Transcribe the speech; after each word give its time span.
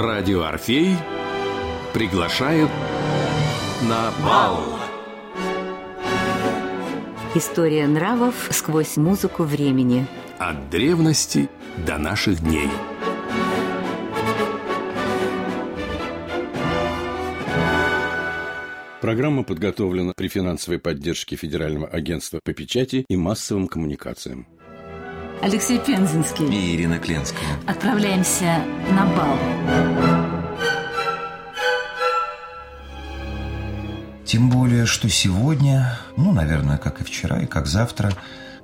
Радио 0.00 0.44
Орфей 0.44 0.96
приглашают 1.92 2.70
на 3.82 4.10
бал. 4.24 4.78
История 7.34 7.86
нравов 7.86 8.48
сквозь 8.50 8.96
музыку 8.96 9.42
времени. 9.42 10.06
От 10.38 10.70
древности 10.70 11.50
до 11.86 11.98
наших 11.98 12.40
дней. 12.42 12.70
Программа 19.02 19.44
подготовлена 19.44 20.14
при 20.16 20.28
финансовой 20.28 20.78
поддержке 20.78 21.36
Федерального 21.36 21.86
агентства 21.86 22.40
по 22.42 22.54
печати 22.54 23.04
и 23.06 23.16
массовым 23.16 23.68
коммуникациям. 23.68 24.46
Алексей 25.42 25.78
Пензенский 25.78 26.46
и 26.46 26.76
Ирина 26.76 26.98
Кленская. 26.98 27.48
Отправляемся 27.66 28.62
на 28.90 29.06
бал. 29.06 29.38
Тем 34.26 34.50
более, 34.50 34.84
что 34.84 35.08
сегодня, 35.08 35.98
ну, 36.16 36.32
наверное, 36.32 36.76
как 36.76 37.00
и 37.00 37.04
вчера, 37.04 37.40
и 37.40 37.46
как 37.46 37.66
завтра, 37.66 38.12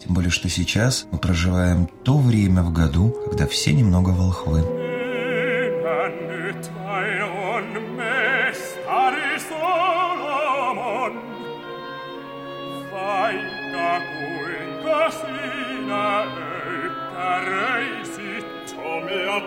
тем 0.05 0.15
более, 0.15 0.31
что 0.31 0.51
сейчас 0.51 1.07
мы 1.11 1.19
проживаем 1.19 1.89
то 2.05 2.19
время 2.19 2.63
в 2.63 2.73
году, 2.73 3.17
когда 3.25 3.47
все 3.47 3.73
немного 3.73 4.11
волхвы. 4.11 4.63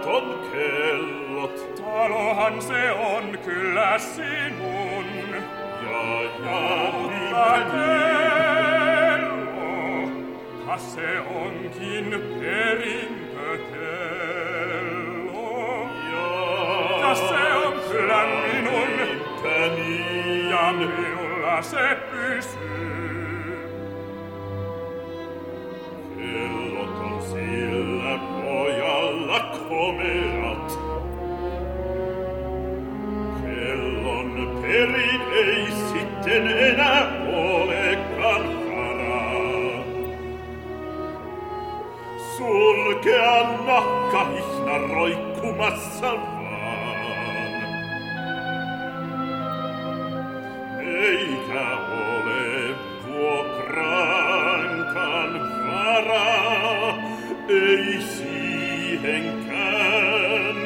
On 0.06 0.50
kellot. 0.52 1.76
Talohan 1.76 2.62
se 2.62 2.92
on 2.92 3.40
kyllä 3.46 4.00
sinun. 4.00 5.06
Ja, 5.90 6.22
ja, 6.46 6.92
mutta 6.92 7.58
kello, 7.72 9.40
kas 10.66 10.96
se 10.96 11.20
onkin 11.20 12.24
perintökello. 12.40 13.10
Ja, 16.12 16.28
ja 17.00 17.16
se 17.16 17.54
on 17.54 17.74
kyllä 17.92 18.22
minun. 18.26 18.90
Niin. 19.76 20.50
Ja 20.50 20.74
minulla 20.74 21.62
se 21.62 21.98
pysyy. 22.12 22.99
Roikkumassa 44.88 46.14
vaan. 46.14 46.40
Eikä 50.80 51.68
ole 51.92 52.76
vuokraankaan 53.08 55.34
varaa, 55.68 56.98
ei 57.50 58.02
siihenkään, 58.02 60.58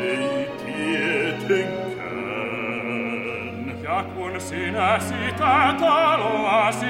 ei 0.00 0.48
tietenkään. 0.66 1.86
Ja 3.82 4.04
kun 4.14 4.40
sinä 4.40 4.98
sitä 4.98 5.74
taloasi 5.80 6.86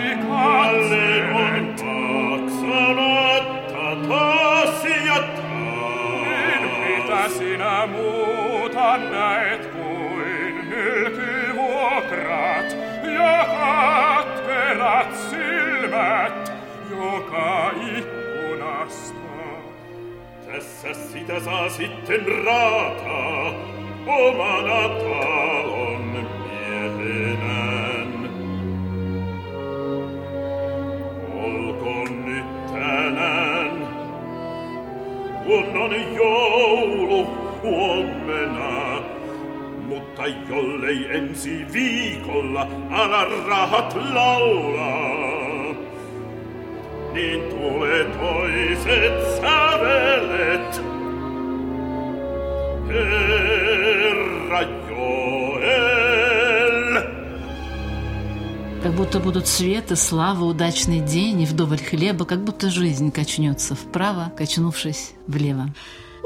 sitä 21.27 21.41
saa 21.41 21.69
sitten 21.69 22.27
raata 22.45 23.53
omana 24.07 24.89
talon 24.89 26.27
miehenään. 26.95 28.11
Olkoon 31.35 32.25
nyt 32.25 32.67
tänään, 32.67 33.89
kun 35.45 35.83
on 35.83 36.15
joulu 36.15 37.27
huomenna. 37.63 39.03
Mutta 39.87 40.27
jollei 40.27 41.07
ensi 41.17 41.67
viikolla 41.73 42.67
ala 42.91 43.25
rahat 43.49 43.97
laulaa, 44.15 45.75
niin 47.13 47.43
tulee 47.43 48.05
toiset 48.05 49.41
sävelet. 49.41 50.96
Как 58.83 58.95
будто 58.95 59.19
будут 59.19 59.49
свет 59.49 59.91
и 59.91 59.97
слава, 59.97 60.45
удачный 60.45 61.01
день 61.01 61.43
и 61.43 61.47
вдоволь 61.47 61.79
хлеба, 61.79 62.25
как 62.25 62.45
будто 62.45 62.71
жизнь 62.71 63.11
качнется 63.11 63.75
вправо, 63.75 64.33
качнувшись 64.37 65.13
влево. 65.27 65.69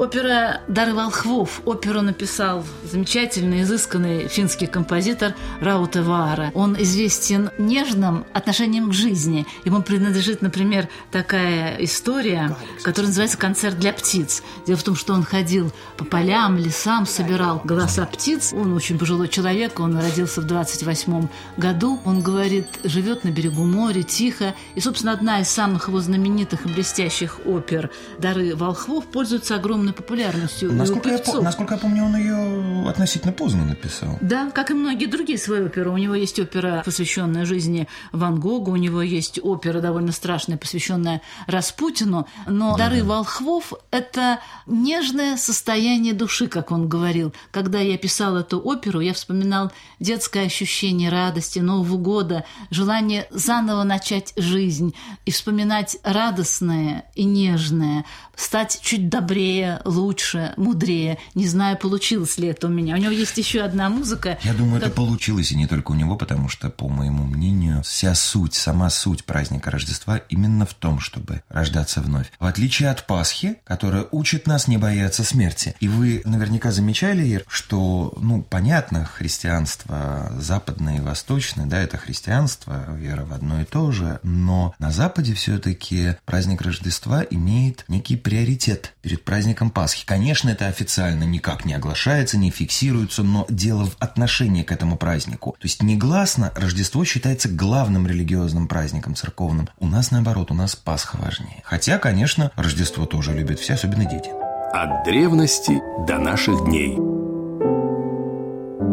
Опера 0.01 0.61
«Дары 0.67 0.95
волхвов». 0.95 1.61
Оперу 1.63 2.01
написал 2.01 2.65
замечательный, 2.83 3.61
изысканный 3.61 4.27
финский 4.27 4.65
композитор 4.65 5.35
Рауте 5.59 6.01
Ваара. 6.01 6.49
Он 6.55 6.75
известен 6.81 7.51
нежным 7.59 8.25
отношением 8.33 8.89
к 8.89 8.93
жизни. 8.93 9.45
Ему 9.63 9.83
принадлежит, 9.83 10.41
например, 10.41 10.89
такая 11.11 11.77
история, 11.77 12.57
которая 12.81 13.09
называется 13.09 13.37
«Концерт 13.37 13.77
для 13.77 13.93
птиц». 13.93 14.41
Дело 14.65 14.79
в 14.79 14.81
том, 14.81 14.95
что 14.95 15.13
он 15.13 15.23
ходил 15.23 15.71
по 15.97 16.03
полям, 16.03 16.57
лесам, 16.57 17.05
собирал 17.05 17.61
голоса 17.63 18.03
птиц. 18.07 18.53
Он 18.53 18.73
очень 18.73 18.97
пожилой 18.97 19.27
человек, 19.27 19.79
он 19.79 19.95
родился 19.95 20.41
в 20.41 20.45
28 20.45 21.27
году. 21.57 21.99
Он 22.05 22.21
говорит, 22.23 22.65
живет 22.83 23.23
на 23.23 23.29
берегу 23.29 23.65
моря, 23.65 24.01
тихо. 24.01 24.55
И, 24.73 24.79
собственно, 24.79 25.13
одна 25.13 25.41
из 25.41 25.49
самых 25.49 25.89
его 25.89 26.01
знаменитых 26.01 26.65
и 26.65 26.69
блестящих 26.69 27.39
опер 27.45 27.91
«Дары 28.17 28.55
волхвов» 28.55 29.05
пользуется 29.05 29.55
огромной 29.91 29.93
популярностью 29.93 30.73
Насколько 30.73 31.09
я, 31.09 31.17
певцов. 31.17 31.43
насколько 31.43 31.75
я 31.75 31.79
помню, 31.79 32.03
он 32.03 32.15
ее 32.15 32.89
относительно 32.89 33.33
поздно 33.33 33.65
написал. 33.65 34.17
Да, 34.21 34.49
как 34.51 34.71
и 34.71 34.73
многие 34.73 35.05
другие 35.05 35.37
свои 35.37 35.61
оперы. 35.61 35.89
У 35.89 35.97
него 35.97 36.15
есть 36.15 36.39
опера, 36.39 36.81
посвященная 36.83 37.45
жизни 37.45 37.87
Ван 38.11 38.39
Гога, 38.39 38.69
у 38.69 38.75
него 38.75 39.01
есть 39.01 39.39
опера 39.41 39.81
довольно 39.81 40.11
страшная, 40.11 40.57
посвященная 40.57 41.21
Распутину. 41.47 42.27
Но 42.47 42.77
«Дары 42.77 43.03
волхвов»— 43.03 43.73
это 43.91 44.39
нежное 44.65 45.37
состояние 45.37 46.13
души, 46.13 46.47
как 46.47 46.71
он 46.71 46.87
говорил. 46.87 47.33
Когда 47.51 47.79
я 47.79 47.97
писал 47.97 48.37
эту 48.37 48.59
оперу, 48.59 48.99
я 48.99 49.13
вспоминал 49.13 49.71
детское 49.99 50.45
ощущение 50.45 51.09
радости, 51.09 51.59
Нового 51.59 51.97
года, 51.97 52.43
желание 52.69 53.27
заново 53.31 53.83
начать 53.83 54.33
жизнь 54.35 54.95
и 55.25 55.31
вспоминать 55.31 55.97
радостное 56.03 57.05
и 57.15 57.23
нежное, 57.23 58.05
стать 58.35 58.79
чуть 58.81 59.09
добрее, 59.09 59.80
лучше, 59.85 60.53
мудрее. 60.57 61.17
Не 61.35 61.47
знаю, 61.47 61.77
получилось 61.77 62.37
ли 62.37 62.47
это 62.47 62.67
у 62.67 62.69
меня. 62.69 62.95
У 62.95 62.97
него 62.97 63.11
есть 63.11 63.37
еще 63.37 63.61
одна 63.61 63.89
музыка. 63.89 64.37
Я 64.43 64.53
думаю, 64.53 64.77
это 64.77 64.87
как- 64.87 64.95
получилось 64.95 65.51
и 65.51 65.55
не 65.55 65.67
только 65.67 65.91
у 65.91 65.95
него, 65.95 66.15
потому 66.15 66.49
что, 66.49 66.69
по 66.69 66.87
моему 66.87 67.23
мнению, 67.23 67.81
вся 67.83 68.15
суть, 68.15 68.53
сама 68.53 68.89
суть 68.89 69.25
праздника 69.25 69.71
Рождества 69.71 70.17
именно 70.29 70.65
в 70.65 70.73
том, 70.73 70.99
чтобы 70.99 71.41
рождаться 71.49 72.01
вновь. 72.01 72.31
В 72.39 72.45
отличие 72.45 72.89
от 72.89 73.05
Пасхи, 73.07 73.55
которая 73.63 74.05
учит 74.11 74.47
нас 74.47 74.67
не 74.67 74.77
бояться 74.77 75.23
смерти. 75.23 75.75
И 75.79 75.87
вы 75.87 76.21
наверняка 76.25 76.71
замечали, 76.71 77.25
Ир, 77.25 77.43
что, 77.47 78.13
ну, 78.17 78.41
понятно, 78.43 79.05
христианство 79.05 80.31
западное 80.39 80.97
и 80.97 81.01
восточное, 81.01 81.65
да, 81.65 81.79
это 81.81 81.97
христианство, 81.97 82.85
вера 82.95 83.25
в 83.25 83.33
одно 83.33 83.61
и 83.61 83.65
то 83.65 83.91
же, 83.91 84.19
но 84.23 84.73
на 84.79 84.91
Западе 84.91 85.33
все-таки 85.33 86.15
праздник 86.25 86.61
Рождества 86.61 87.23
имеет 87.29 87.85
некий 87.87 88.15
приоритет 88.15 88.93
перед 89.01 89.23
праздником 89.23 89.70
Пасхи. 89.71 90.05
Конечно, 90.05 90.49
это 90.49 90.67
официально 90.67 91.23
никак 91.23 91.65
не 91.65 91.73
оглашается, 91.73 92.37
не 92.37 92.51
фиксируется, 92.51 93.23
но 93.23 93.45
дело 93.49 93.85
в 93.85 93.95
отношении 93.99 94.63
к 94.63 94.71
этому 94.71 94.97
празднику. 94.97 95.51
То 95.59 95.65
есть 95.65 95.81
негласно 95.81 96.51
Рождество 96.55 97.03
считается 97.05 97.49
главным 97.49 98.07
религиозным 98.07 98.67
праздником 98.67 99.15
церковным. 99.15 99.69
У 99.79 99.87
нас 99.87 100.11
наоборот, 100.11 100.51
у 100.51 100.53
нас 100.53 100.75
Пасха 100.75 101.17
важнее. 101.17 101.61
Хотя, 101.63 101.97
конечно, 101.97 102.51
Рождество 102.55 103.05
тоже 103.05 103.33
любят 103.33 103.59
все, 103.59 103.73
особенно 103.73 104.05
дети. 104.05 104.29
От 104.73 105.03
древности 105.05 105.81
до 106.07 106.17
наших 106.17 106.65
дней. 106.65 106.95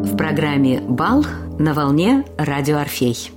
В 0.03 0.17
программе 0.17 0.81
«Бал» 0.81 1.25
на 1.59 1.75
волне 1.75 2.25
«Радио 2.39 2.79
Орфей». 2.79 3.31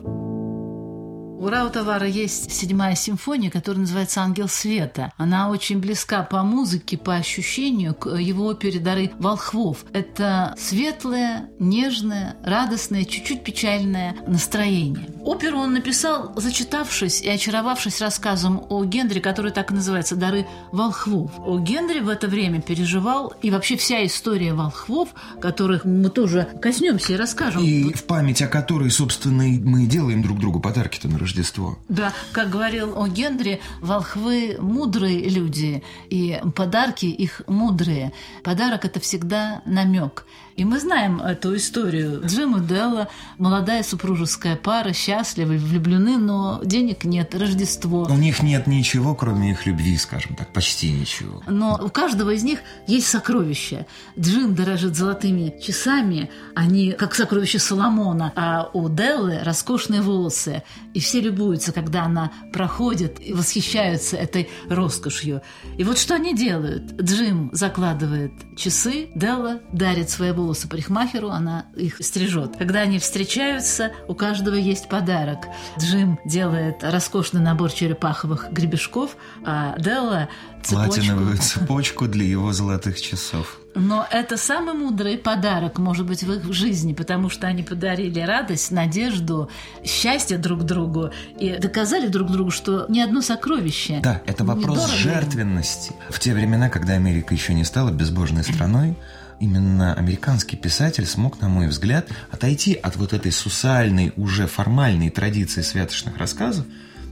У 1.42 1.50
Раутовара 1.50 2.06
есть 2.06 2.52
седьмая 2.52 2.94
симфония, 2.94 3.50
которая 3.50 3.82
называется 3.82 4.22
«Ангел 4.22 4.48
света». 4.48 5.12
Она 5.18 5.50
очень 5.50 5.80
близка 5.80 6.22
по 6.22 6.44
музыке, 6.44 7.00
по 7.00 7.16
ощущению 7.16 7.96
к 7.96 8.10
его 8.16 8.46
опере 8.46 8.80
«Дары 8.80 9.10
волхвов». 9.18 9.84
Это 9.92 10.54
светлое, 10.60 11.50
нежное, 11.58 12.36
радостное, 12.44 13.06
чуть-чуть 13.06 13.44
печальное 13.44 14.18
настроение. 14.28 15.10
Оперу 15.26 15.58
он 15.58 15.74
написал, 15.74 16.32
зачитавшись 16.36 17.24
и 17.24 17.30
очаровавшись 17.30 18.02
рассказом 18.02 18.64
о 18.70 18.86
Генри, 18.86 19.20
который 19.20 19.52
так 19.52 19.72
и 19.72 19.74
называется 19.74 20.16
«Дары 20.16 20.46
волхвов». 20.72 21.32
О 21.40 21.58
Генри 21.58 22.02
в 22.02 22.10
это 22.10 22.28
время 22.28 22.62
переживал, 22.62 23.34
и 23.42 23.50
вообще 23.50 23.78
вся 23.78 24.06
история 24.06 24.54
волхвов, 24.54 25.10
которых 25.42 25.86
мы 25.86 26.12
тоже 26.12 26.48
коснемся 26.62 27.14
и 27.14 27.16
расскажем. 27.16 27.64
И 27.64 27.92
в 27.94 28.04
память 28.04 28.44
о 28.44 28.48
которой, 28.48 28.92
собственно, 28.92 29.44
мы 29.44 29.88
делаем 29.88 30.22
друг 30.22 30.38
другу 30.38 30.60
подарки-то 30.60 31.08
на 31.08 31.18
Рождество. 31.18 31.31
Рождество. 31.32 31.78
Да, 31.88 32.14
как 32.34 32.50
говорил 32.50 33.02
о 33.02 33.08
Генри, 33.08 33.62
волхвы 33.80 34.58
мудрые 34.60 35.30
люди, 35.30 35.82
и 36.10 36.42
подарки 36.56 37.06
их 37.06 37.42
мудрые. 37.48 38.12
Подарок– 38.44 38.84
это 38.86 39.00
всегда 39.00 39.62
намек. 39.66 40.26
И 40.58 40.66
мы 40.66 40.80
знаем 40.80 41.22
эту 41.22 41.56
историю. 41.56 42.22
Джим 42.26 42.58
и 42.58 42.68
Делла, 42.68 43.08
молодая 43.38 43.84
супружеская 43.84 44.56
пара, 44.56 44.94
счастливы, 44.94 45.58
влюблены, 45.58 46.18
но 46.18 46.60
денег 46.64 47.06
нет, 47.06 47.34
Рождество. 47.34 48.08
У 48.10 48.18
них 48.18 48.44
нет 48.44 48.68
ничего, 48.68 49.16
кроме 49.16 49.52
их 49.52 49.66
любви, 49.66 49.98
скажем 49.98 50.36
так, 50.36 50.52
почти 50.52 50.92
ничего. 50.92 51.42
Но 51.48 51.80
у 51.82 51.90
каждого 51.90 52.32
из 52.32 52.44
них 52.44 52.60
есть 52.86 53.08
сокровища. 53.08 53.86
Джим 54.20 54.54
дорожит 54.54 54.96
золотыми 54.96 55.56
часами, 55.62 56.30
они 56.54 56.92
как 56.92 57.16
сокровища 57.16 57.60
Соломона, 57.60 58.34
а 58.36 58.70
у 58.74 58.90
Деллы 58.90 59.40
роскошные 59.44 60.02
волосы. 60.02 60.64
И 60.94 61.00
все 61.00 61.21
любуются, 61.22 61.72
когда 61.72 62.04
она 62.04 62.32
проходит 62.52 63.18
и 63.26 63.34
восхищаются 63.34 64.18
этой 64.18 64.50
роскошью. 64.70 65.42
И 65.78 65.84
вот 65.84 65.98
что 65.98 66.16
они 66.16 66.36
делают? 66.36 67.00
Джим 67.02 67.50
закладывает 67.54 68.32
часы, 68.58 69.10
Делла 69.16 69.62
дарит 69.72 70.10
свои 70.10 70.32
волосы 70.32 70.68
парикмахеру, 70.68 71.30
она 71.30 71.68
их 71.76 71.98
стрижет. 72.04 72.58
Когда 72.58 72.82
они 72.82 73.00
встречаются, 73.00 73.92
у 74.08 74.14
каждого 74.14 74.56
есть 74.56 74.90
подарок. 74.90 75.40
Джим 75.80 76.20
делает 76.26 76.84
роскошный 76.84 77.42
набор 77.42 77.72
черепаховых 77.72 78.52
гребешков, 78.52 79.16
а 79.46 79.78
Делла 79.78 80.30
цепочку. 80.64 80.94
Платиновую 80.94 81.38
цепочку 81.38 82.08
для 82.08 82.26
его 82.26 82.54
золотых 82.54 83.02
часов. 83.02 83.60
Но 83.74 84.06
это 84.12 84.36
самый 84.38 84.74
мудрый 84.74 85.18
подарок, 85.18 85.80
может 85.80 86.06
быть, 86.06 86.24
в 86.24 86.32
их 86.32 86.54
жизни, 86.54 86.94
потому 86.94 87.30
что 87.30 87.48
они 87.48 87.64
подарили 87.64 88.20
радость, 88.20 88.72
надежду, 88.72 89.50
счастье 89.86 90.38
друг 90.38 90.64
другу 90.64 91.12
и 91.40 91.58
доказали 91.58 92.08
друг 92.08 92.32
другу, 92.32 92.52
что 92.52 92.86
ни 92.90 93.00
одно 93.00 93.22
сокровище. 93.22 94.00
Да, 94.04 94.22
это 94.26 94.44
вопрос 94.44 94.92
жертвенности. 94.92 95.94
В 96.10 96.20
те 96.20 96.34
времена, 96.34 96.70
когда 96.70 96.94
Америка 96.94 97.34
еще 97.34 97.54
не 97.54 97.64
стала 97.64 97.92
безбожной 97.92 98.44
страной, 98.44 98.98
именно 99.40 99.94
американский 99.94 100.58
писатель 100.58 101.06
смог, 101.06 101.40
на 101.42 101.48
мой 101.48 101.68
взгляд, 101.68 102.08
отойти 102.30 102.74
от 102.74 102.98
вот 102.98 103.14
этой 103.14 103.32
сусальной, 103.32 104.12
уже 104.18 104.48
формальной 104.48 105.10
традиции 105.10 105.62
святочных 105.62 106.18
рассказов, 106.18 106.66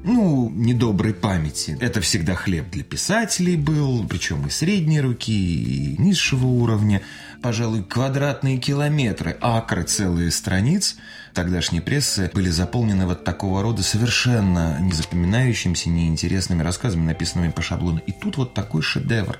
ну, 0.04 0.50
недоброй 0.50 1.13
памяти. 1.13 1.78
Это 1.81 2.01
всегда 2.01 2.36
хлеб 2.36 2.69
для 2.72 2.84
писателей 2.84 3.57
был, 3.57 4.06
причем 4.07 4.48
и 4.48 4.50
средней 4.50 5.01
руки, 5.01 5.31
и 5.31 6.01
низшего 6.01 6.46
уровня. 6.46 7.01
Пожалуй, 7.42 7.84
квадратные 7.84 8.57
километры, 8.57 9.38
акры 9.42 9.84
целые 9.84 10.31
страниц 10.31 10.98
тогдашней 11.34 11.80
прессы 11.80 12.30
были 12.34 12.50
заполнены 12.50 13.06
вот 13.06 13.24
такого 13.24 13.62
рода 13.62 13.84
совершенно 13.84 14.78
незапоминающимися, 14.81 15.90
неинтересными 15.90 16.63
рассказами, 16.63 17.06
написанными 17.06 17.51
по 17.51 17.62
шаблону. 17.62 18.01
И 18.06 18.12
тут 18.12 18.38
вот 18.38 18.54
такой 18.54 18.81
шедевр. 18.81 19.40